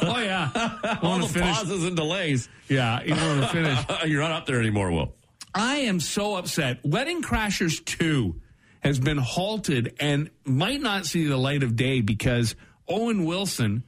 Oh 0.00 0.18
yeah, 0.18 0.98
All 1.02 1.18
the 1.18 1.26
finish? 1.26 1.56
pauses 1.56 1.84
and 1.84 1.96
delays. 1.96 2.48
Yeah, 2.68 3.02
you 3.02 3.14
want 3.14 3.42
to 3.42 3.48
finish? 3.48 3.78
You're 4.06 4.22
not 4.22 4.30
up 4.32 4.46
there 4.46 4.60
anymore, 4.60 4.90
Will. 4.92 5.14
I 5.54 5.78
am 5.78 5.98
so 6.00 6.36
upset. 6.36 6.78
Wedding 6.84 7.20
Crashers 7.22 7.84
2 7.84 8.40
has 8.80 9.00
been 9.00 9.18
halted 9.18 9.94
and 9.98 10.30
might 10.44 10.80
not 10.80 11.04
see 11.06 11.26
the 11.26 11.36
light 11.36 11.62
of 11.64 11.74
day 11.74 12.00
because 12.00 12.54
Owen 12.86 13.24
Wilson 13.24 13.82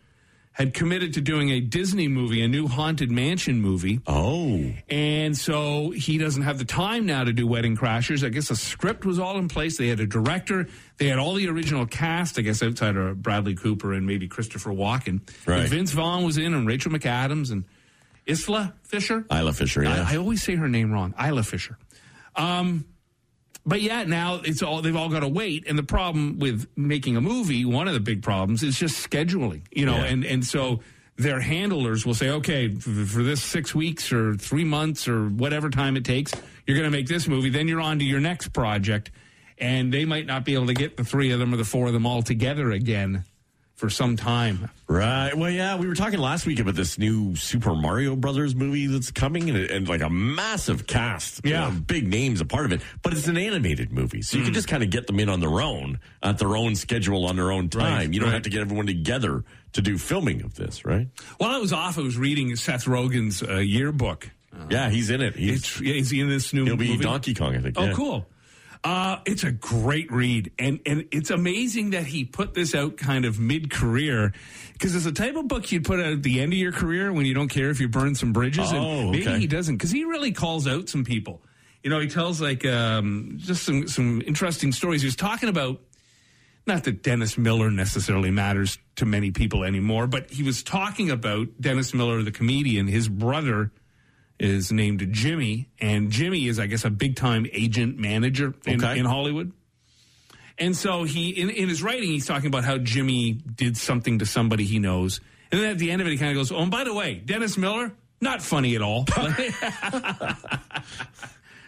had 0.52 0.74
committed 0.74 1.14
to 1.14 1.20
doing 1.20 1.50
a 1.50 1.60
Disney 1.60 2.08
movie, 2.08 2.42
a 2.42 2.48
new 2.48 2.66
Haunted 2.66 3.10
Mansion 3.10 3.60
movie. 3.60 4.00
Oh. 4.06 4.72
And 4.88 5.36
so 5.36 5.90
he 5.90 6.18
doesn't 6.18 6.42
have 6.42 6.58
the 6.58 6.64
time 6.64 7.06
now 7.06 7.24
to 7.24 7.32
do 7.32 7.46
Wedding 7.46 7.76
Crashers. 7.76 8.24
I 8.24 8.30
guess 8.30 8.48
the 8.48 8.56
script 8.56 9.04
was 9.04 9.18
all 9.18 9.38
in 9.38 9.48
place. 9.48 9.78
They 9.78 9.88
had 9.88 10.00
a 10.00 10.06
director. 10.06 10.68
They 10.98 11.06
had 11.06 11.18
all 11.18 11.34
the 11.34 11.48
original 11.48 11.86
cast, 11.86 12.38
I 12.38 12.42
guess, 12.42 12.62
outside 12.62 12.96
of 12.96 13.22
Bradley 13.22 13.54
Cooper 13.54 13.92
and 13.92 14.06
maybe 14.06 14.26
Christopher 14.28 14.70
Walken. 14.70 15.20
Right. 15.46 15.60
And 15.60 15.68
Vince 15.68 15.92
Vaughn 15.92 16.24
was 16.24 16.36
in 16.36 16.52
and 16.52 16.66
Rachel 16.66 16.90
McAdams 16.92 17.52
and 17.52 17.64
Isla 18.26 18.74
Fisher. 18.82 19.24
Isla 19.32 19.52
Fisher, 19.52 19.84
yeah. 19.84 20.04
I, 20.06 20.14
I 20.14 20.16
always 20.16 20.42
say 20.42 20.56
her 20.56 20.68
name 20.68 20.92
wrong. 20.92 21.14
Isla 21.18 21.44
Fisher. 21.44 21.78
Um, 22.36 22.84
but 23.66 23.82
yeah, 23.82 24.04
now 24.04 24.40
it's 24.44 24.62
all 24.62 24.80
they've 24.82 24.96
all 24.96 25.08
got 25.10 25.20
to 25.20 25.28
wait. 25.28 25.64
And 25.68 25.78
the 25.78 25.82
problem 25.82 26.38
with 26.38 26.66
making 26.76 27.16
a 27.16 27.20
movie, 27.20 27.64
one 27.64 27.88
of 27.88 27.94
the 27.94 28.00
big 28.00 28.22
problems 28.22 28.62
is 28.62 28.78
just 28.78 29.08
scheduling. 29.08 29.62
You 29.70 29.86
know, 29.86 29.96
Yeah. 29.96 30.04
and 30.04 30.24
and 30.24 30.44
so 30.44 30.80
their 31.16 31.40
handlers 31.40 32.06
will 32.06 32.14
say, 32.14 32.30
okay, 32.30 32.68
for, 32.74 32.90
for 33.04 33.22
this 33.22 33.42
six 33.42 33.74
weeks 33.74 34.10
or 34.12 34.34
three 34.36 34.64
months 34.64 35.06
or 35.06 35.28
whatever 35.28 35.68
time 35.68 35.96
it 35.98 36.04
takes, 36.04 36.32
you're 36.66 36.76
going 36.78 36.90
to 36.90 36.96
make 36.96 37.06
this 37.08 37.28
movie. 37.28 37.50
Then 37.50 37.68
you're 37.68 37.80
on 37.82 37.98
to 37.98 38.04
your 38.06 38.20
next 38.20 38.54
project, 38.54 39.10
and 39.58 39.92
they 39.92 40.06
might 40.06 40.24
not 40.24 40.46
be 40.46 40.54
able 40.54 40.68
to 40.68 40.74
get 40.74 40.96
the 40.96 41.04
three 41.04 41.30
of 41.30 41.38
them 41.38 41.52
or 41.52 41.58
the 41.58 41.64
four 41.64 41.86
of 41.88 41.92
them 41.92 42.06
all 42.06 42.22
together 42.22 42.70
again 42.70 43.24
for 43.80 43.88
some 43.88 44.14
time. 44.14 44.70
Right. 44.86 45.34
Well, 45.34 45.50
yeah, 45.50 45.76
we 45.76 45.86
were 45.88 45.94
talking 45.94 46.18
last 46.18 46.44
week 46.46 46.60
about 46.60 46.74
this 46.74 46.98
new 46.98 47.34
Super 47.34 47.74
Mario 47.74 48.14
Brothers 48.14 48.54
movie 48.54 48.86
that's 48.86 49.10
coming, 49.10 49.48
and, 49.48 49.56
and 49.58 49.88
like 49.88 50.02
a 50.02 50.10
massive 50.10 50.86
cast, 50.86 51.40
you 51.44 51.52
Yeah. 51.52 51.70
know, 51.70 51.80
big 51.80 52.06
names 52.06 52.42
a 52.42 52.44
part 52.44 52.66
of 52.66 52.72
it. 52.72 52.82
But 53.02 53.14
it's 53.14 53.26
an 53.26 53.38
animated 53.38 53.90
movie, 53.90 54.20
so 54.20 54.36
you 54.36 54.44
can 54.44 54.52
just 54.52 54.68
kind 54.68 54.82
of 54.82 54.90
get 54.90 55.06
them 55.06 55.18
in 55.18 55.30
on 55.30 55.40
their 55.40 55.60
own, 55.62 55.98
at 56.22 56.36
their 56.38 56.56
own 56.56 56.76
schedule, 56.76 57.24
on 57.26 57.36
their 57.36 57.50
own 57.50 57.70
time. 57.70 57.82
Right, 57.96 58.12
you 58.12 58.20
don't 58.20 58.28
right. 58.28 58.34
have 58.34 58.42
to 58.42 58.50
get 58.50 58.60
everyone 58.60 58.86
together 58.86 59.44
to 59.72 59.80
do 59.82 59.96
filming 59.96 60.42
of 60.42 60.54
this, 60.56 60.84
right? 60.84 61.08
While 61.38 61.50
I 61.50 61.58
was 61.58 61.72
off, 61.72 61.96
I 61.98 62.02
was 62.02 62.18
reading 62.18 62.54
Seth 62.56 62.84
Rogen's 62.84 63.42
uh, 63.42 63.56
yearbook. 63.56 64.30
yeah, 64.68 64.90
he's 64.90 65.08
in 65.08 65.22
it. 65.22 65.36
He's 65.36 65.80
is 65.80 66.10
he 66.10 66.20
in 66.20 66.28
this 66.28 66.52
new 66.52 66.66
he'll 66.66 66.76
be 66.76 66.88
movie? 66.90 67.04
Donkey 67.04 67.32
Kong, 67.34 67.56
I 67.56 67.60
think. 67.60 67.76
Oh, 67.78 67.86
yeah. 67.86 67.92
cool. 67.94 68.26
Uh, 68.82 69.18
it's 69.26 69.44
a 69.44 69.52
great 69.52 70.10
read, 70.10 70.52
and 70.58 70.80
and 70.86 71.06
it's 71.12 71.28
amazing 71.28 71.90
that 71.90 72.06
he 72.06 72.24
put 72.24 72.54
this 72.54 72.74
out 72.74 72.96
kind 72.96 73.26
of 73.26 73.38
mid 73.38 73.70
career, 73.70 74.32
because 74.72 74.96
it's 74.96 75.04
a 75.04 75.12
type 75.12 75.36
of 75.36 75.46
book 75.48 75.70
you'd 75.70 75.84
put 75.84 76.00
out 76.00 76.12
at 76.12 76.22
the 76.22 76.40
end 76.40 76.54
of 76.54 76.58
your 76.58 76.72
career 76.72 77.12
when 77.12 77.26
you 77.26 77.34
don't 77.34 77.50
care 77.50 77.68
if 77.68 77.78
you 77.78 77.88
burn 77.88 78.14
some 78.14 78.32
bridges. 78.32 78.72
Oh, 78.72 78.76
and 78.76 79.10
maybe 79.10 79.28
okay. 79.28 79.38
he 79.38 79.46
doesn't, 79.46 79.76
because 79.76 79.90
he 79.90 80.04
really 80.04 80.32
calls 80.32 80.66
out 80.66 80.88
some 80.88 81.04
people. 81.04 81.42
You 81.82 81.90
know, 81.90 82.00
he 82.00 82.08
tells 82.08 82.40
like 82.40 82.64
um, 82.64 83.34
just 83.36 83.64
some 83.64 83.86
some 83.86 84.22
interesting 84.26 84.72
stories. 84.72 85.02
He 85.02 85.06
was 85.06 85.16
talking 85.16 85.50
about 85.50 85.80
not 86.66 86.84
that 86.84 87.02
Dennis 87.02 87.36
Miller 87.36 87.70
necessarily 87.70 88.30
matters 88.30 88.78
to 88.96 89.04
many 89.04 89.30
people 89.30 89.62
anymore, 89.62 90.06
but 90.06 90.30
he 90.30 90.42
was 90.42 90.62
talking 90.62 91.10
about 91.10 91.48
Dennis 91.60 91.92
Miller, 91.92 92.22
the 92.22 92.32
comedian. 92.32 92.86
His 92.86 93.10
brother 93.10 93.72
is 94.40 94.72
named 94.72 95.06
Jimmy, 95.12 95.68
and 95.80 96.10
Jimmy 96.10 96.48
is, 96.48 96.58
I 96.58 96.66
guess, 96.66 96.84
a 96.84 96.90
big 96.90 97.14
time 97.14 97.46
agent 97.52 97.98
manager 97.98 98.54
in, 98.66 98.82
Okay. 98.82 98.98
in 98.98 99.04
Hollywood. 99.04 99.52
And 100.58 100.76
so 100.76 101.04
he, 101.04 101.30
in, 101.30 101.50
in 101.50 101.68
his 101.68 101.82
writing, 101.82 102.08
he's 102.10 102.26
talking 102.26 102.48
about 102.48 102.64
how 102.64 102.78
Jimmy 102.78 103.32
did 103.32 103.76
something 103.76 104.18
to 104.18 104.26
somebody 104.26 104.64
he 104.64 104.78
knows. 104.78 105.20
And 105.52 105.60
then 105.60 105.70
at 105.70 105.78
the 105.78 105.90
end 105.90 106.00
of 106.02 106.06
it, 106.08 106.10
he 106.10 106.16
kind 106.18 106.30
of 106.30 106.36
goes, 106.36 106.50
Oh, 106.52 106.58
and 106.62 106.70
by 106.70 106.84
the 106.84 106.92
way, 106.94 107.14
Dennis 107.14 107.56
Miller, 107.56 107.92
not 108.20 108.42
funny 108.42 108.74
at 108.76 108.82
all. 108.82 109.06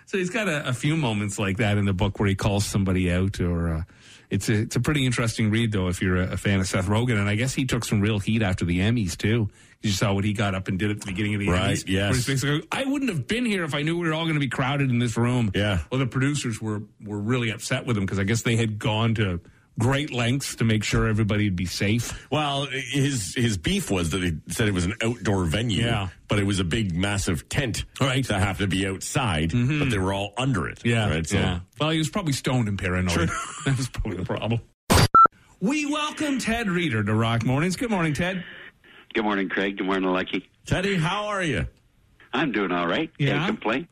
so 0.06 0.18
he's 0.18 0.30
got 0.30 0.48
a, 0.48 0.68
a 0.68 0.72
few 0.72 0.96
moments 0.96 1.38
like 1.38 1.56
that 1.58 1.78
in 1.78 1.84
the 1.84 1.92
book 1.92 2.18
where 2.18 2.28
he 2.28 2.34
calls 2.34 2.64
somebody 2.66 3.10
out 3.10 3.40
or, 3.40 3.74
uh, 3.76 3.82
it's 4.32 4.48
a, 4.48 4.54
it's 4.62 4.76
a 4.76 4.80
pretty 4.80 5.04
interesting 5.06 5.50
read 5.50 5.70
though 5.72 5.88
if 5.88 6.00
you're 6.02 6.16
a, 6.16 6.32
a 6.32 6.36
fan 6.36 6.58
of 6.58 6.66
Seth 6.66 6.86
Rogen 6.86 7.18
and 7.18 7.28
I 7.28 7.34
guess 7.36 7.52
he 7.54 7.64
took 7.66 7.84
some 7.84 8.00
real 8.00 8.18
heat 8.18 8.42
after 8.42 8.64
the 8.64 8.78
Emmys 8.80 9.16
too. 9.16 9.48
You 9.82 9.90
saw 9.90 10.12
what 10.14 10.24
he 10.24 10.32
got 10.32 10.54
up 10.54 10.68
and 10.68 10.78
did 10.78 10.90
at 10.90 11.00
the 11.00 11.06
beginning 11.06 11.34
of 11.34 11.40
the 11.40 11.48
Right, 11.48 11.76
Emmys. 11.76 11.84
yes. 11.88 12.26
Basically, 12.26 12.66
I 12.72 12.84
wouldn't 12.84 13.10
have 13.10 13.26
been 13.26 13.44
here 13.44 13.64
if 13.64 13.74
I 13.74 13.82
knew 13.82 13.98
we 13.98 14.06
were 14.08 14.14
all 14.14 14.24
going 14.24 14.34
to 14.34 14.40
be 14.40 14.48
crowded 14.48 14.90
in 14.90 14.98
this 15.00 15.16
room. 15.16 15.50
Yeah. 15.54 15.80
Well, 15.90 15.98
the 16.00 16.06
producers 16.06 16.60
were 16.62 16.82
were 17.04 17.18
really 17.18 17.50
upset 17.50 17.84
with 17.84 17.96
him 17.96 18.04
because 18.06 18.18
I 18.18 18.24
guess 18.24 18.42
they 18.42 18.56
had 18.56 18.78
gone 18.78 19.14
to 19.16 19.40
great 19.78 20.12
lengths 20.12 20.56
to 20.56 20.64
make 20.64 20.84
sure 20.84 21.06
everybody 21.06 21.44
would 21.44 21.56
be 21.56 21.66
safe. 21.66 22.26
Well, 22.30 22.66
his 22.66 23.34
his 23.34 23.56
beef 23.56 23.90
was 23.90 24.10
that 24.10 24.22
he 24.22 24.32
said 24.48 24.68
it 24.68 24.74
was 24.74 24.84
an 24.84 24.94
outdoor 25.02 25.44
venue, 25.44 25.84
Yeah. 25.84 26.08
but 26.28 26.38
it 26.38 26.44
was 26.44 26.60
a 26.60 26.64
big, 26.64 26.94
massive 26.94 27.48
tent 27.48 27.84
Right. 28.00 28.26
that 28.28 28.40
happened 28.40 28.70
to 28.70 28.76
be 28.76 28.86
outside, 28.86 29.50
but 29.50 29.56
mm-hmm. 29.58 29.88
they 29.88 29.98
were 29.98 30.12
all 30.12 30.34
under 30.36 30.68
it. 30.68 30.80
Yeah, 30.84 31.08
right? 31.10 31.26
So- 31.26 31.38
yeah. 31.38 31.60
Well, 31.80 31.90
he 31.90 31.98
was 31.98 32.10
probably 32.10 32.32
stoned 32.34 32.68
and 32.68 32.78
paranoid. 32.78 33.28
that 33.64 33.76
was 33.76 33.88
probably 33.88 34.16
the 34.18 34.24
problem. 34.24 34.60
We 35.60 35.86
welcome 35.86 36.38
Ted 36.38 36.68
Reader 36.68 37.04
to 37.04 37.14
Rock 37.14 37.44
Mornings. 37.44 37.76
Good 37.76 37.90
morning, 37.90 38.14
Ted. 38.14 38.44
Good 39.14 39.22
morning, 39.24 39.48
Craig. 39.48 39.78
Good 39.78 39.86
morning, 39.86 40.10
Lucky. 40.10 40.48
Teddy, 40.66 40.96
how 40.96 41.26
are 41.26 41.42
you? 41.42 41.66
I'm 42.32 42.50
doing 42.50 42.72
all 42.72 42.86
right. 42.86 43.10
Yeah? 43.18 43.34
Can't 43.34 43.46
complain. 43.46 43.88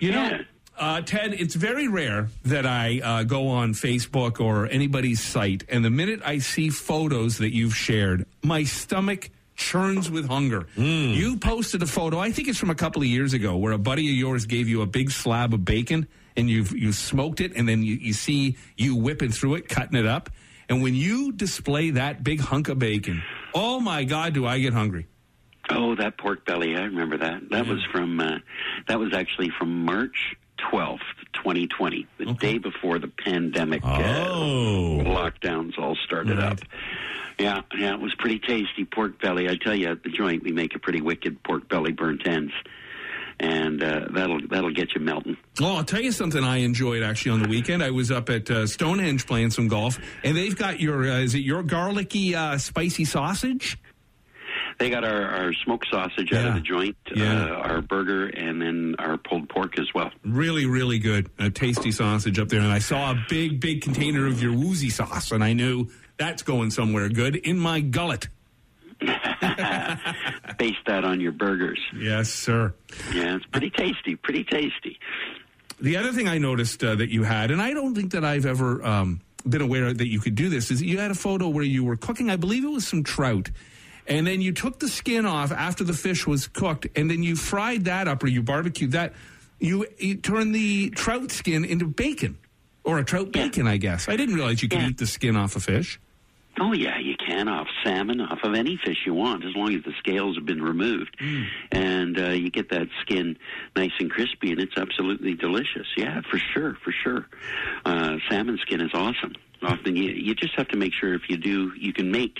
You 0.00 0.12
know, 0.12 0.22
Yeah. 0.24 0.42
Uh, 0.78 1.00
Ted, 1.02 1.34
it's 1.34 1.54
very 1.54 1.88
rare 1.88 2.28
that 2.44 2.66
I 2.66 3.00
uh, 3.02 3.22
go 3.24 3.48
on 3.48 3.74
Facebook 3.74 4.40
or 4.40 4.66
anybody's 4.66 5.22
site, 5.22 5.64
and 5.68 5.84
the 5.84 5.90
minute 5.90 6.20
I 6.24 6.38
see 6.38 6.70
photos 6.70 7.38
that 7.38 7.54
you've 7.54 7.76
shared, 7.76 8.26
my 8.42 8.64
stomach 8.64 9.30
churns 9.56 10.10
with 10.10 10.26
hunger. 10.28 10.66
You 10.76 11.36
posted 11.36 11.82
a 11.82 11.86
photo, 11.86 12.18
I 12.18 12.32
think 12.32 12.48
it's 12.48 12.58
from 12.58 12.70
a 12.70 12.74
couple 12.74 13.02
of 13.02 13.08
years 13.08 13.34
ago, 13.34 13.56
where 13.56 13.72
a 13.72 13.78
buddy 13.78 14.08
of 14.08 14.16
yours 14.16 14.46
gave 14.46 14.68
you 14.68 14.82
a 14.82 14.86
big 14.86 15.10
slab 15.10 15.54
of 15.54 15.64
bacon, 15.64 16.08
and 16.36 16.50
you 16.50 16.64
you 16.74 16.92
smoked 16.92 17.40
it, 17.40 17.52
and 17.54 17.68
then 17.68 17.82
you, 17.82 17.94
you 17.94 18.12
see 18.12 18.56
you 18.76 18.96
whipping 18.96 19.30
through 19.30 19.54
it, 19.54 19.68
cutting 19.68 19.96
it 19.96 20.06
up. 20.06 20.30
And 20.68 20.82
when 20.82 20.94
you 20.94 21.30
display 21.32 21.90
that 21.90 22.24
big 22.24 22.40
hunk 22.40 22.68
of 22.68 22.78
bacon, 22.78 23.22
oh 23.54 23.78
my 23.78 24.04
God, 24.04 24.34
do 24.34 24.46
I 24.46 24.58
get 24.58 24.72
hungry? 24.72 25.06
Oh, 25.70 25.94
that 25.94 26.18
pork 26.18 26.44
belly. 26.44 26.74
I 26.76 26.82
remember 26.82 27.16
that. 27.18 27.48
That 27.50 27.66
was 27.66 27.82
from. 27.92 28.18
Uh, 28.18 28.38
that 28.88 28.98
was 28.98 29.14
actually 29.14 29.50
from 29.58 29.84
March 29.84 30.34
twelfth, 30.70 31.02
twenty 31.32 31.66
twenty, 31.66 32.06
the 32.18 32.32
day 32.34 32.58
before 32.58 32.98
the 32.98 33.08
pandemic 33.08 33.82
Oh. 33.84 35.00
uh, 35.00 35.04
lockdowns 35.04 35.78
all 35.78 35.96
started 36.04 36.38
Right. 36.38 36.52
up. 36.52 36.60
Yeah, 37.38 37.62
yeah, 37.76 37.94
it 37.94 38.00
was 38.00 38.14
pretty 38.14 38.38
tasty 38.38 38.84
pork 38.84 39.20
belly. 39.20 39.48
I 39.48 39.56
tell 39.56 39.74
you, 39.74 39.88
at 39.88 40.02
the 40.04 40.10
joint 40.10 40.42
we 40.44 40.52
make 40.52 40.74
a 40.74 40.78
pretty 40.78 41.00
wicked 41.00 41.42
pork 41.42 41.68
belly 41.68 41.90
burnt 41.92 42.26
ends, 42.28 42.52
and 43.40 43.82
uh, 43.82 44.06
that'll 44.12 44.40
that'll 44.48 44.72
get 44.72 44.94
you 44.94 45.00
melting. 45.00 45.36
Oh, 45.60 45.76
I'll 45.76 45.84
tell 45.84 46.00
you 46.00 46.12
something 46.12 46.44
I 46.44 46.58
enjoyed 46.58 47.02
actually 47.02 47.32
on 47.32 47.42
the 47.42 47.48
weekend. 47.48 47.82
I 47.82 47.90
was 47.90 48.12
up 48.12 48.30
at 48.30 48.48
uh, 48.50 48.66
Stonehenge 48.68 49.26
playing 49.26 49.50
some 49.50 49.66
golf, 49.66 49.98
and 50.22 50.36
they've 50.36 50.56
got 50.56 50.78
your 50.80 51.02
uh, 51.10 51.18
is 51.18 51.34
it 51.34 51.40
your 51.40 51.64
garlicky 51.64 52.36
uh, 52.36 52.56
spicy 52.58 53.04
sausage? 53.04 53.78
They 54.78 54.90
got 54.90 55.04
our, 55.04 55.22
our 55.26 55.52
smoked 55.52 55.86
sausage 55.90 56.32
out 56.32 56.48
of 56.48 56.54
the 56.54 56.60
joint, 56.60 56.96
Yeah. 57.14 57.44
uh, 57.44 57.48
our 57.54 57.80
burger, 57.80 58.26
and 58.26 58.60
then 58.60 58.96
our 58.98 59.16
pulled 59.16 59.48
pork 59.48 59.78
as 59.78 59.86
well. 59.94 60.10
Really, 60.24 60.66
really 60.66 60.98
good, 60.98 61.30
a 61.38 61.50
tasty 61.50 61.92
sausage 61.92 62.38
up 62.38 62.48
there. 62.48 62.60
And 62.60 62.72
I 62.72 62.80
saw 62.80 63.12
a 63.12 63.24
big, 63.28 63.60
big 63.60 63.82
container 63.82 64.26
of 64.26 64.42
your 64.42 64.52
woozy 64.52 64.90
sauce, 64.90 65.30
and 65.32 65.44
I 65.44 65.52
knew 65.52 65.88
that's 66.16 66.42
going 66.42 66.70
somewhere 66.70 67.08
good 67.08 67.36
in 67.36 67.58
my 67.58 67.80
gullet. 67.80 68.28
Base 69.00 70.76
that 70.86 71.04
on 71.04 71.20
your 71.20 71.32
burgers. 71.32 71.80
Yes, 71.96 72.30
sir. 72.30 72.74
Yeah, 73.12 73.36
it's 73.36 73.44
pretty 73.46 73.70
tasty. 73.70 74.16
Pretty 74.16 74.44
tasty. 74.44 74.98
The 75.80 75.96
other 75.96 76.12
thing 76.12 76.28
I 76.28 76.38
noticed 76.38 76.82
uh, 76.84 76.94
that 76.96 77.10
you 77.10 77.24
had, 77.24 77.50
and 77.50 77.60
I 77.60 77.72
don't 77.74 77.94
think 77.94 78.12
that 78.12 78.24
I've 78.24 78.46
ever 78.46 78.84
um, 78.84 79.20
been 79.48 79.60
aware 79.62 79.92
that 79.92 80.08
you 80.08 80.20
could 80.20 80.34
do 80.36 80.48
this, 80.48 80.70
is 80.70 80.80
you 80.82 80.98
had 80.98 81.10
a 81.10 81.14
photo 81.14 81.48
where 81.48 81.64
you 81.64 81.84
were 81.84 81.96
cooking, 81.96 82.30
I 82.30 82.36
believe 82.36 82.64
it 82.64 82.68
was 82.70 82.86
some 82.86 83.02
trout, 83.02 83.50
and 84.06 84.26
then 84.26 84.40
you 84.40 84.52
took 84.52 84.78
the 84.78 84.88
skin 84.88 85.26
off 85.26 85.52
after 85.52 85.84
the 85.84 85.92
fish 85.94 86.26
was 86.26 86.46
cooked, 86.48 86.86
and 86.96 87.10
then 87.10 87.22
you 87.22 87.36
fried 87.36 87.84
that 87.84 88.08
up 88.08 88.22
or 88.22 88.28
you 88.28 88.42
barbecued 88.42 88.92
that. 88.92 89.12
You, 89.60 89.86
you 89.98 90.16
turned 90.16 90.54
the 90.54 90.90
trout 90.90 91.30
skin 91.30 91.64
into 91.64 91.86
bacon, 91.86 92.36
or 92.82 92.98
a 92.98 93.04
trout 93.04 93.30
Yeah. 93.34 93.44
bacon, 93.44 93.66
I 93.66 93.76
guess. 93.78 94.08
I 94.08 94.16
didn't 94.16 94.34
realize 94.34 94.62
you 94.62 94.68
could 94.68 94.80
Yeah. 94.80 94.88
eat 94.88 94.98
the 94.98 95.06
skin 95.06 95.36
off 95.36 95.56
a 95.56 95.60
fish. 95.60 95.98
Oh 96.60 96.72
yeah, 96.72 97.00
you 97.00 97.16
can 97.16 97.48
off 97.48 97.66
salmon, 97.82 98.20
off 98.20 98.38
of 98.44 98.54
any 98.54 98.76
fish 98.84 98.98
you 99.06 99.12
want, 99.12 99.44
as 99.44 99.56
long 99.56 99.74
as 99.74 99.82
the 99.82 99.92
scales 99.98 100.36
have 100.36 100.46
been 100.46 100.62
removed, 100.62 101.16
and 101.72 102.16
uh, 102.20 102.28
you 102.28 102.48
get 102.48 102.68
that 102.70 102.86
skin 103.00 103.36
nice 103.74 103.90
and 103.98 104.08
crispy, 104.08 104.52
and 104.52 104.60
it's 104.60 104.76
absolutely 104.76 105.34
delicious. 105.34 105.86
Yeah, 105.96 106.20
for 106.30 106.38
sure, 106.38 106.76
for 106.84 106.92
sure. 106.92 107.26
Uh, 107.84 108.18
salmon 108.30 108.58
skin 108.62 108.80
is 108.80 108.92
awesome. 108.94 109.32
Often 109.66 109.96
you 109.96 110.10
you 110.10 110.34
just 110.34 110.54
have 110.56 110.68
to 110.68 110.76
make 110.76 110.92
sure 110.92 111.14
if 111.14 111.28
you 111.28 111.36
do, 111.36 111.72
you 111.78 111.92
can 111.92 112.10
make 112.10 112.38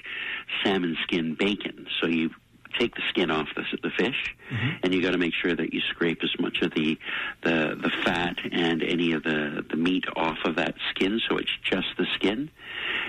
salmon 0.62 0.96
skin 1.02 1.34
bacon. 1.34 1.86
So 2.00 2.06
you 2.06 2.30
take 2.78 2.94
the 2.94 3.02
skin 3.08 3.30
off 3.30 3.48
the, 3.54 3.62
the 3.82 3.90
fish, 3.90 4.34
and 4.82 4.92
you 4.92 5.00
got 5.00 5.12
to 5.12 5.18
make 5.18 5.34
sure 5.34 5.54
that 5.54 5.72
you 5.72 5.80
scrape 5.90 6.18
as 6.22 6.30
much 6.38 6.58
of 6.62 6.72
the, 6.74 6.98
the 7.42 7.76
the 7.80 7.90
fat 8.04 8.36
and 8.50 8.82
any 8.82 9.12
of 9.12 9.22
the 9.22 9.64
the 9.68 9.76
meat 9.76 10.04
off 10.16 10.38
of 10.44 10.56
that 10.56 10.74
skin, 10.90 11.20
so 11.28 11.36
it's 11.36 11.56
just 11.62 11.88
the 11.98 12.06
skin, 12.14 12.50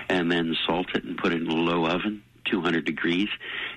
and 0.08 0.30
then 0.30 0.56
salt 0.66 0.86
it 0.94 1.04
and 1.04 1.18
put 1.18 1.32
it 1.32 1.42
in 1.42 1.48
a 1.48 1.54
low 1.54 1.86
oven. 1.86 2.22
200 2.48 2.84
degrees 2.84 3.28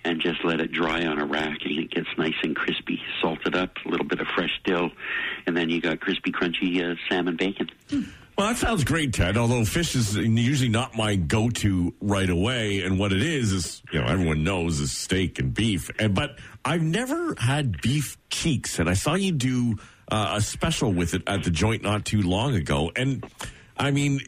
and 0.06 0.22
just 0.22 0.46
let 0.46 0.62
it 0.62 0.72
dry 0.72 1.04
on 1.04 1.20
a 1.20 1.26
rack 1.26 1.58
and 1.66 1.80
it 1.80 1.90
gets 1.90 2.08
nice 2.20 2.36
and 2.44 2.56
crispy, 2.56 3.02
salted 3.20 3.56
up, 3.56 3.72
a 3.84 3.90
little 3.90 4.06
bit 4.06 4.20
of 4.20 4.28
fresh 4.28 4.62
dill, 4.64 4.92
and 5.48 5.58
then 5.58 5.72
you 5.72 5.82
got 5.82 6.00
crispy, 6.00 6.32
crunchy 6.32 6.80
uh, 6.80 6.94
salmon 7.10 7.36
bacon. 7.36 7.68
Well, 8.40 8.48
that 8.48 8.58
sounds 8.58 8.86
great, 8.86 9.12
Ted. 9.12 9.36
Although 9.36 9.66
fish 9.66 9.98
is 9.98 10.16
usually 10.16 10.70
not 10.70 10.96
my 10.96 11.18
go-to 11.18 11.94
right 12.00 12.30
away, 12.30 12.84
and 12.84 12.98
what 12.98 13.12
it 13.12 13.22
is 13.22 13.52
is, 13.52 13.84
you 13.92 14.00
know, 14.00 14.08
everyone 14.08 14.46
knows 14.46 14.80
is 14.80 14.94
steak 14.94 15.40
and 15.40 15.54
beef. 15.54 15.92
And 16.00 16.16
but 16.16 16.40
I've 16.64 16.82
never 16.82 17.36
had 17.38 17.82
beef 17.82 18.18
cheeks, 18.30 18.80
and 18.80 18.90
I 18.90 18.94
saw 18.94 19.16
you 19.16 19.34
do 19.34 19.76
uh, 20.10 20.36
a 20.38 20.42
special 20.42 20.94
with 20.94 21.16
it 21.16 21.24
at 21.28 21.44
the 21.44 21.52
joint 21.52 21.84
not 21.84 22.06
too 22.06 22.22
long 22.22 22.56
ago, 22.56 22.94
and. 22.96 23.26
I 23.82 23.92
mean, 23.92 24.20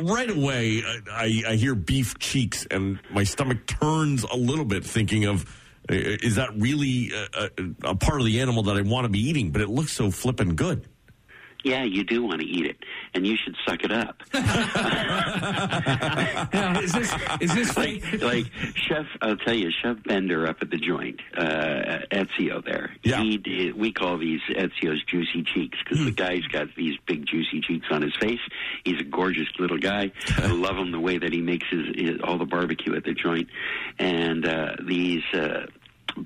right 0.00 0.30
away, 0.30 0.84
I, 1.10 1.42
I 1.48 1.54
hear 1.56 1.74
beef 1.74 2.20
cheeks, 2.20 2.68
and 2.70 3.00
my 3.10 3.24
stomach 3.24 3.66
turns 3.66 4.22
a 4.22 4.36
little 4.36 4.64
bit, 4.64 4.84
thinking 4.84 5.24
of 5.24 5.44
uh, 5.90 5.94
is 5.94 6.36
that 6.36 6.50
really 6.56 7.10
a, 7.12 7.50
a, 7.58 7.90
a 7.90 7.94
part 7.96 8.20
of 8.20 8.26
the 8.26 8.40
animal 8.40 8.62
that 8.62 8.76
I 8.76 8.82
want 8.82 9.06
to 9.06 9.08
be 9.08 9.18
eating? 9.18 9.50
But 9.50 9.60
it 9.60 9.68
looks 9.68 9.90
so 9.90 10.12
flippin' 10.12 10.54
good. 10.54 10.86
Yeah, 11.64 11.84
you 11.84 12.04
do 12.04 12.22
want 12.22 12.40
to 12.40 12.46
eat 12.46 12.66
it, 12.66 12.76
and 13.14 13.26
you 13.26 13.36
should 13.36 13.56
suck 13.66 13.84
it 13.84 13.92
up. 13.92 14.22
Yeah, 16.52 16.80
is 16.80 16.92
this 16.92 17.14
is 17.40 17.54
this 17.54 17.76
like, 17.76 18.22
like 18.22 18.46
Chef, 18.74 19.06
I'll 19.20 19.36
tell 19.36 19.54
you, 19.54 19.70
Chef 19.82 19.96
Bender 20.04 20.46
up 20.46 20.58
at 20.60 20.70
the 20.70 20.76
joint, 20.76 21.20
uh, 21.36 21.98
Ezio 22.10 22.64
there. 22.64 22.94
Yeah. 23.02 23.22
He 23.22 23.38
did, 23.38 23.76
we 23.76 23.92
call 23.92 24.18
these 24.18 24.40
Ezio's 24.50 25.02
juicy 25.04 25.42
cheeks 25.42 25.78
because 25.82 26.04
the 26.04 26.10
guy's 26.10 26.44
got 26.52 26.68
these 26.76 26.96
big 27.06 27.26
juicy 27.26 27.60
cheeks 27.60 27.86
on 27.90 28.02
his 28.02 28.14
face. 28.20 28.40
He's 28.84 29.00
a 29.00 29.04
gorgeous 29.04 29.48
little 29.58 29.78
guy. 29.78 30.12
I 30.38 30.46
love 30.52 30.76
him 30.76 30.92
the 30.92 31.00
way 31.00 31.18
that 31.18 31.32
he 31.32 31.40
makes 31.40 31.66
his, 31.70 31.86
his 31.94 32.20
all 32.22 32.38
the 32.38 32.44
barbecue 32.46 32.94
at 32.94 33.04
the 33.04 33.14
joint, 33.14 33.48
and 33.98 34.46
uh, 34.46 34.76
these. 34.86 35.22
Uh, 35.32 35.66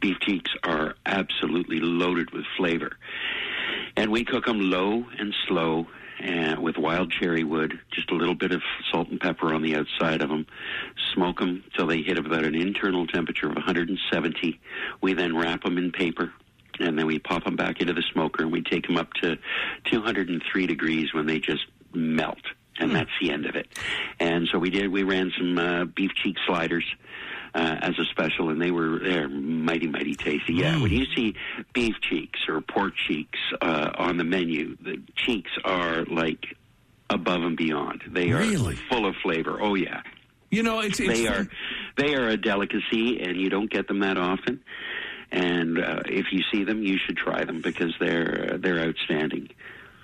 Beef 0.01 0.17
cheeks 0.21 0.51
are 0.65 0.97
absolutely 1.07 1.79
loaded 1.79 2.33
with 2.33 2.45
flavor. 2.57 2.97
And 3.97 4.11
we 4.11 4.25
cook 4.25 4.45
them 4.45 4.61
low 4.61 5.05
and 5.19 5.35
slow 5.49 5.87
and 6.21 6.63
with 6.63 6.79
wild 6.79 7.11
cherry 7.11 7.45
wood, 7.45 7.79
just 7.91 8.11
a 8.11 8.15
little 8.15 8.35
bit 8.35 8.53
of 8.53 8.63
salt 8.91 9.09
and 9.09 9.21
pepper 9.21 9.55
on 9.55 9.63
the 9.63 9.77
outside 9.77 10.23
of 10.23 10.29
them. 10.29 10.47
Smoke 11.15 11.41
them 11.41 11.65
till 11.77 11.87
they 11.87 12.03
hit 12.03 12.19
about 12.19 12.45
an 12.45 12.55
internal 12.55 13.07
temperature 13.07 13.49
of 13.49 13.55
170. 13.55 14.61
We 15.03 15.13
then 15.13 15.37
wrap 15.37 15.63
them 15.63 15.79
in 15.79 15.93
paper. 15.93 16.33
And 16.79 16.99
then 16.99 17.07
we 17.07 17.19
pop 17.19 17.45
them 17.45 17.57
back 17.57 17.81
into 17.81 17.95
the 17.95 18.05
smoker 18.13 18.43
and 18.43 18.53
we 18.53 18.63
take 18.63 18.87
them 18.87 18.99
up 18.99 19.13
to 19.23 19.39
203 19.85 20.67
degrees 20.67 21.15
when 21.15 21.27
they 21.27 21.39
just 21.39 21.67
melt. 21.95 22.43
And 22.79 22.95
that's 22.95 23.11
the 23.21 23.31
end 23.31 23.47
of 23.47 23.57
it. 23.57 23.67
And 24.21 24.47
so 24.53 24.59
we 24.59 24.69
did, 24.69 24.93
we 24.93 25.03
ran 25.03 25.33
some 25.39 25.57
uh, 25.57 25.85
beef 25.87 26.11
cheek 26.15 26.37
sliders 26.47 26.85
uh, 27.57 27.77
as 27.81 27.99
a 27.99 28.05
special, 28.05 28.51
and 28.51 28.61
they 28.61 28.71
were 28.71 28.99
they're 28.99 29.29
mighty 29.29 29.87
mighty 29.87 30.15
tasty. 30.15 30.53
Yeah, 30.55 30.81
when 30.81 30.93
you 30.93 31.07
see 31.17 31.35
beef 31.73 31.95
cheeks 32.03 32.41
or 32.49 32.61
pork 32.61 32.93
cheeks 33.09 33.39
uh, 33.63 33.91
on 33.97 34.19
the 34.19 34.25
menu, 34.25 34.77
the 34.83 35.01
cheeks 35.17 35.51
are 35.65 36.05
like 36.05 36.45
above 37.09 37.43
and 37.43 37.57
beyond. 37.57 38.03
They 38.09 38.31
are 38.33 38.39
Really? 38.39 38.77
full 38.91 39.07
of 39.07 39.15
flavor. 39.23 39.59
Oh 39.61 39.75
yeah, 39.75 40.03
You 40.51 40.63
know, 40.63 40.81
it's, 40.81 41.01
it's 41.01 41.09
they 41.09 41.27
are 41.27 41.47
they 41.97 42.15
are 42.15 42.29
a 42.29 42.37
delicacy, 42.37 43.21
and 43.23 43.41
you 43.41 43.49
don't 43.49 43.71
get 43.71 43.89
them 43.89 44.01
that 44.01 44.19
often. 44.19 44.61
And 45.33 45.79
uh, 45.79 46.03
if 46.07 46.27
you 46.33 46.43
see 46.53 46.63
them, 46.65 46.83
you 46.83 46.99
should 47.05 47.17
try 47.17 47.45
them 47.45 47.61
because 47.63 47.95
they're 47.99 48.59
they're 48.59 48.81
outstanding. 48.81 49.49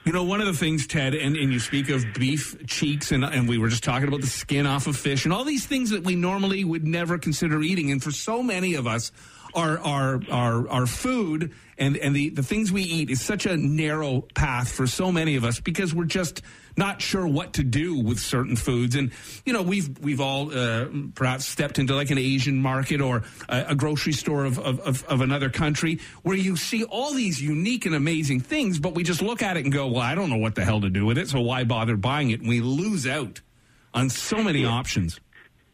You 0.04 0.12
know, 0.12 0.24
one 0.24 0.40
of 0.40 0.48
the 0.48 0.52
things, 0.52 0.88
Ted, 0.88 1.14
and, 1.14 1.36
and 1.36 1.52
you 1.52 1.60
speak 1.60 1.88
of 1.88 2.04
beef 2.14 2.56
cheeks, 2.66 3.12
and, 3.12 3.24
and 3.24 3.48
we 3.48 3.56
were 3.56 3.68
just 3.68 3.84
talking 3.84 4.08
about 4.08 4.20
the 4.20 4.26
skin 4.26 4.66
off 4.66 4.88
of 4.88 4.96
fish, 4.96 5.24
and 5.24 5.32
all 5.32 5.44
these 5.44 5.64
things 5.64 5.90
that 5.90 6.02
we 6.02 6.16
normally 6.16 6.64
would 6.64 6.84
never 6.84 7.18
consider 7.18 7.62
eating. 7.62 7.92
And 7.92 8.02
for 8.02 8.10
so 8.10 8.42
many 8.42 8.74
of 8.74 8.88
us, 8.88 9.12
our 9.54 9.78
our 9.78 10.20
our, 10.30 10.68
our 10.68 10.86
food 10.86 11.52
and, 11.82 11.96
and 11.96 12.14
the, 12.14 12.28
the 12.28 12.44
things 12.44 12.70
we 12.70 12.82
eat 12.82 13.10
is 13.10 13.20
such 13.20 13.44
a 13.44 13.56
narrow 13.56 14.20
path 14.34 14.70
for 14.70 14.86
so 14.86 15.10
many 15.10 15.34
of 15.34 15.44
us 15.44 15.58
because 15.58 15.92
we're 15.92 16.04
just 16.04 16.40
not 16.76 17.02
sure 17.02 17.26
what 17.26 17.54
to 17.54 17.64
do 17.64 17.98
with 17.98 18.20
certain 18.20 18.54
foods. 18.54 18.94
And 18.94 19.10
you 19.44 19.52
know, 19.52 19.62
we've 19.62 19.98
we've 19.98 20.20
all 20.20 20.56
uh, 20.56 20.86
perhaps 21.14 21.46
stepped 21.46 21.80
into 21.80 21.96
like 21.96 22.10
an 22.10 22.18
Asian 22.18 22.62
market 22.62 23.00
or 23.00 23.24
a, 23.48 23.64
a 23.70 23.74
grocery 23.74 24.12
store 24.12 24.44
of, 24.44 24.60
of, 24.60 24.78
of, 24.80 25.04
of 25.04 25.20
another 25.22 25.50
country 25.50 25.98
where 26.22 26.36
you 26.36 26.56
see 26.56 26.84
all 26.84 27.14
these 27.14 27.42
unique 27.42 27.84
and 27.84 27.96
amazing 27.96 28.40
things, 28.40 28.78
but 28.78 28.94
we 28.94 29.02
just 29.02 29.20
look 29.20 29.42
at 29.42 29.56
it 29.56 29.64
and 29.64 29.72
go, 29.72 29.88
"Well, 29.88 30.02
I 30.02 30.14
don't 30.14 30.30
know 30.30 30.38
what 30.38 30.54
the 30.54 30.64
hell 30.64 30.80
to 30.82 30.90
do 30.90 31.04
with 31.04 31.18
it, 31.18 31.28
so 31.28 31.40
why 31.40 31.64
bother 31.64 31.96
buying 31.96 32.30
it?" 32.30 32.40
And 32.40 32.48
we 32.48 32.60
lose 32.60 33.08
out 33.08 33.40
on 33.92 34.08
so 34.08 34.42
many 34.42 34.64
options. 34.64 35.18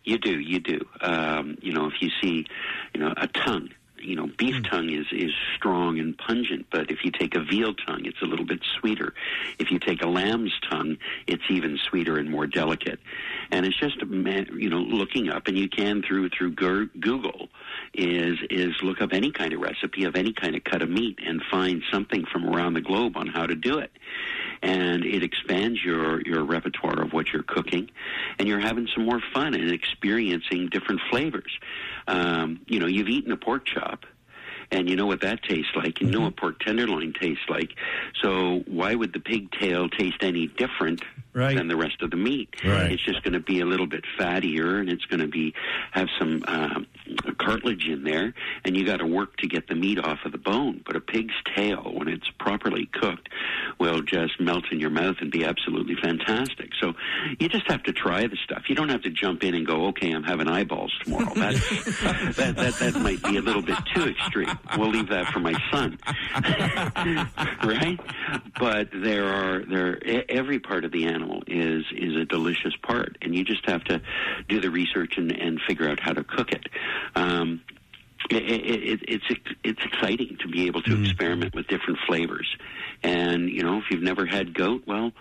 You 0.08 0.16
do, 0.16 0.40
you 0.40 0.58
do. 0.58 0.80
Um, 1.02 1.58
you 1.60 1.74
know, 1.74 1.86
if 1.86 2.00
you 2.00 2.08
see, 2.22 2.46
you 2.94 3.00
know, 3.00 3.12
a 3.14 3.26
tongue. 3.26 3.68
You 4.00 4.14
know, 4.14 4.30
beef 4.38 4.62
tongue 4.62 4.88
is 4.88 5.06
is 5.12 5.32
strong 5.56 5.98
and 5.98 6.16
pungent, 6.16 6.66
but 6.70 6.90
if 6.90 7.04
you 7.04 7.10
take 7.10 7.34
a 7.34 7.40
veal 7.40 7.74
tongue, 7.74 8.06
it's 8.06 8.22
a 8.22 8.24
little 8.24 8.46
bit 8.46 8.60
sweeter. 8.78 9.12
If 9.58 9.70
you 9.70 9.78
take 9.78 10.02
a 10.02 10.06
lamb's 10.06 10.52
tongue, 10.70 10.96
it's 11.26 11.42
even 11.50 11.76
sweeter 11.76 12.16
and 12.16 12.30
more 12.30 12.46
delicate. 12.46 13.00
And 13.50 13.66
it's 13.66 13.76
just, 13.76 13.96
you 14.00 14.70
know, 14.70 14.78
looking 14.78 15.28
up, 15.28 15.46
and 15.48 15.58
you 15.58 15.68
can 15.68 16.00
through 16.00 16.30
through 16.30 16.52
Google, 16.52 17.48
is 17.92 18.38
is 18.48 18.80
look 18.82 19.02
up 19.02 19.12
any 19.12 19.30
kind 19.30 19.52
of 19.52 19.60
recipe 19.60 20.04
of 20.04 20.14
any 20.14 20.32
kind 20.32 20.54
of 20.54 20.64
cut 20.64 20.80
of 20.80 20.88
meat 20.88 21.18
and 21.26 21.42
find 21.50 21.82
something 21.92 22.24
from 22.32 22.48
around 22.48 22.74
the 22.74 22.80
globe 22.80 23.16
on 23.16 23.26
how 23.26 23.46
to 23.46 23.56
do 23.56 23.78
it 23.78 23.90
and 24.62 25.04
it 25.04 25.22
expands 25.22 25.82
your 25.84 26.20
your 26.22 26.44
repertoire 26.44 27.00
of 27.02 27.12
what 27.12 27.32
you're 27.32 27.42
cooking, 27.42 27.90
and 28.38 28.48
you're 28.48 28.60
having 28.60 28.88
some 28.94 29.04
more 29.04 29.20
fun 29.32 29.54
and 29.54 29.70
experiencing 29.70 30.68
different 30.68 31.00
flavors. 31.10 31.58
Um, 32.06 32.60
you 32.66 32.80
know, 32.80 32.86
you've 32.86 33.08
eaten 33.08 33.32
a 33.32 33.36
pork 33.36 33.66
chop. 33.66 34.04
And 34.70 34.88
you 34.88 34.96
know 34.96 35.06
what 35.06 35.22
that 35.22 35.42
tastes 35.42 35.70
like. 35.74 36.00
You 36.00 36.08
know 36.08 36.20
what 36.22 36.36
pork 36.36 36.60
tenderloin 36.60 37.14
tastes 37.18 37.44
like. 37.48 37.70
So 38.22 38.62
why 38.66 38.94
would 38.94 39.12
the 39.14 39.20
pigtail 39.20 39.88
taste 39.88 40.22
any 40.22 40.46
different 40.46 41.02
Right. 41.34 41.56
than 41.56 41.68
the 41.68 41.76
rest 41.76 42.02
of 42.02 42.10
the 42.10 42.16
meat? 42.16 42.48
Right. 42.64 42.90
It's 42.90 43.04
just 43.04 43.22
going 43.22 43.34
to 43.34 43.40
be 43.40 43.60
a 43.60 43.64
little 43.64 43.86
bit 43.86 44.02
fattier, 44.18 44.80
and 44.80 44.88
it's 44.90 45.04
going 45.04 45.20
to 45.20 45.28
be 45.28 45.54
have 45.92 46.08
some 46.18 46.42
um, 46.48 46.86
cartilage 47.38 47.86
in 47.86 48.02
there, 48.02 48.34
and 48.64 48.76
you 48.76 48.84
got 48.84 48.96
to 48.96 49.06
work 49.06 49.36
to 49.36 49.46
get 49.46 49.68
the 49.68 49.74
meat 49.76 49.98
off 50.00 50.18
of 50.24 50.32
the 50.32 50.38
bone. 50.38 50.82
But 50.84 50.96
a 50.96 51.00
pig's 51.00 51.34
tail, 51.54 51.92
when 51.94 52.08
it's 52.08 52.28
properly 52.40 52.86
cooked, 52.92 53.28
will 53.78 54.02
just 54.02 54.40
melt 54.40 54.64
in 54.72 54.80
your 54.80 54.90
mouth 54.90 55.16
and 55.20 55.30
be 55.30 55.44
absolutely 55.44 55.94
fantastic. 55.94 56.70
So 56.80 56.94
you 57.38 57.48
just 57.48 57.70
have 57.70 57.84
to 57.84 57.92
try 57.92 58.26
the 58.26 58.36
stuff. 58.42 58.64
You 58.68 58.74
don't 58.74 58.88
have 58.88 59.02
to 59.02 59.10
jump 59.10 59.44
in 59.44 59.54
and 59.54 59.64
go, 59.66 59.86
okay, 59.88 60.10
I'm 60.10 60.24
having 60.24 60.48
eyeballs 60.48 60.92
tomorrow. 61.04 61.32
That's, 61.34 61.60
that, 62.36 62.56
that 62.56 62.74
that 62.80 62.94
might 63.00 63.22
be 63.22 63.36
a 63.36 63.42
little 63.42 63.62
bit 63.62 63.78
too 63.94 64.08
extreme. 64.08 64.57
We'll 64.76 64.90
leave 64.90 65.08
that 65.08 65.26
for 65.28 65.40
my 65.40 65.54
son, 65.72 65.98
right? 67.64 67.98
But 68.58 68.88
there 68.92 69.26
are 69.26 69.64
there 69.64 69.98
every 70.28 70.58
part 70.58 70.84
of 70.84 70.92
the 70.92 71.06
animal 71.06 71.42
is 71.46 71.84
is 71.96 72.16
a 72.16 72.24
delicious 72.24 72.74
part, 72.82 73.16
and 73.22 73.34
you 73.34 73.44
just 73.44 73.68
have 73.68 73.82
to 73.84 74.00
do 74.48 74.60
the 74.60 74.70
research 74.70 75.14
and, 75.16 75.32
and 75.32 75.60
figure 75.66 75.88
out 75.88 76.00
how 76.00 76.12
to 76.12 76.24
cook 76.24 76.52
it. 76.52 76.66
Um, 77.14 77.62
it, 78.30 78.42
it, 78.42 79.00
it's 79.08 79.24
it's 79.64 79.80
exciting 79.84 80.36
to 80.40 80.48
be 80.48 80.66
able 80.66 80.82
to 80.82 81.00
experiment 81.02 81.54
with 81.54 81.66
different 81.68 81.98
flavors, 82.06 82.48
and 83.02 83.48
you 83.48 83.62
know 83.62 83.78
if 83.78 83.84
you've 83.90 84.02
never 84.02 84.26
had 84.26 84.54
goat, 84.54 84.82
well, 84.86 85.12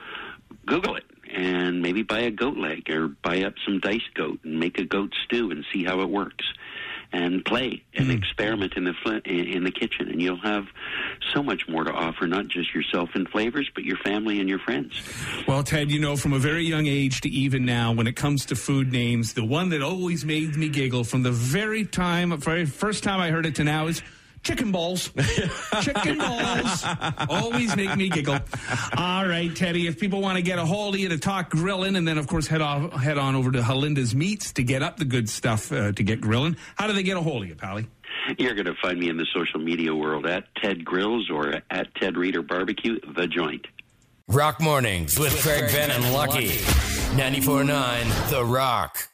Google 0.66 0.96
it 0.96 1.06
and 1.34 1.82
maybe 1.82 2.04
buy 2.04 2.20
a 2.20 2.32
goat 2.32 2.58
leg 2.58 2.90
or 2.90 3.08
buy 3.08 3.44
up 3.44 3.54
some 3.66 3.80
diced 3.80 4.14
goat 4.14 4.40
and 4.44 4.60
make 4.60 4.80
a 4.80 4.86
goat 4.86 5.14
stew 5.26 5.52
and 5.52 5.66
see 5.74 5.84
how 5.84 6.02
it 6.02 6.10
works, 6.10 6.46
and 7.12 7.44
play 7.46 7.84
and 7.94 8.08
hmm. 8.08 8.12
experiment 8.12 8.74
in 8.76 8.84
the 8.84 8.94
fl- 9.04 9.20
in 9.26 9.64
the 9.64 9.72
kitchen, 9.72 10.10
and 10.10 10.22
you'll 10.22 10.42
have 10.42 10.66
so 11.34 11.42
much 11.42 11.68
more 11.68 11.84
to 11.84 11.92
offer, 11.92 12.28
not 12.28 12.48
just 12.48 12.74
yourself 12.74 13.10
in 13.16 13.26
flavors, 13.26 13.70
but 13.74 13.84
your 13.84 13.98
family 13.98 14.40
and 14.40 14.50
your 14.50 14.60
friends. 14.60 15.02
Well, 15.48 15.64
Ted, 15.64 15.92
you 15.92 16.00
know, 16.00 16.16
from 16.16 16.34
a 16.34 16.40
very 16.40 16.64
young 16.64 16.88
age 16.88 17.22
to 17.22 17.30
even 17.30 17.66
now, 17.66 17.92
when 17.92 18.08
it 18.08 18.16
comes 18.16 18.46
to 18.48 18.56
food 18.56 18.92
names, 18.92 19.34
the 19.34 19.46
one 19.46 19.70
that 19.70 19.82
always 19.82 20.26
made 20.26 20.56
me 20.56 20.70
giggle 20.70 21.04
from 21.04 21.24
the 21.24 21.32
very 21.32 21.86
time, 21.86 22.38
very 22.38 22.66
first 22.66 23.04
time 23.04 23.20
I 23.20 23.32
heard 23.32 23.46
it 23.46 23.56
to 23.56 23.64
now 23.64 23.88
is 23.88 24.02
chicken 24.48 24.72
balls. 24.72 25.12
chicken 25.82 26.18
balls 26.18 26.86
always 27.30 27.76
make 27.76 27.96
me 27.98 28.08
giggle. 28.10 28.40
All 28.96 29.28
right, 29.28 29.54
Teddy. 29.54 29.88
If 29.88 30.00
people 30.00 30.22
want 30.22 30.38
to 30.38 30.42
get 30.42 30.58
a 30.58 30.66
hold 30.66 30.96
of 30.96 31.02
you 31.02 31.10
to 31.10 31.18
talk 31.18 31.50
grilling, 31.50 31.98
and 31.98 32.08
then 32.08 32.18
of 32.18 32.28
course 32.28 32.48
head 32.48 32.62
off, 32.62 32.94
head 32.94 33.18
on 33.18 33.36
over 33.36 33.52
to 33.52 33.60
Halenda's 33.60 34.16
Meats 34.16 34.54
to 34.54 34.64
get 34.64 34.82
up 34.82 34.98
the 34.98 35.06
good 35.06 35.30
stuff 35.30 35.72
uh, 35.72 35.92
to 35.92 36.04
get 36.04 36.22
grilling. 36.22 36.56
How 36.76 36.88
do 36.88 36.94
they 36.94 37.04
get 37.04 37.18
a 37.18 37.22
hold 37.22 37.44
of 37.44 37.50
you, 37.50 37.56
Pally? 37.56 37.88
You're 38.38 38.56
going 38.56 38.66
to 38.66 38.76
find 38.82 38.98
me 39.00 39.10
in 39.10 39.18
the 39.18 39.28
social 39.34 39.60
media 39.60 39.94
world 39.94 40.26
at 40.26 40.46
Ted 40.56 40.84
Grills 40.84 41.30
or 41.30 41.62
at 41.70 41.94
Ted 41.96 42.18
Reader 42.18 42.42
Barbecue, 42.42 43.00
The 43.16 43.28
Joint. 43.28 43.66
Rock 44.30 44.60
Mornings 44.62 45.20
with 45.20 45.42
Craig 45.42 45.72
Ben 45.72 45.92
and 45.92 46.14
Lucky. 46.14 46.50
94.9 47.18 48.30
The 48.30 48.44
Rock. 48.44 49.08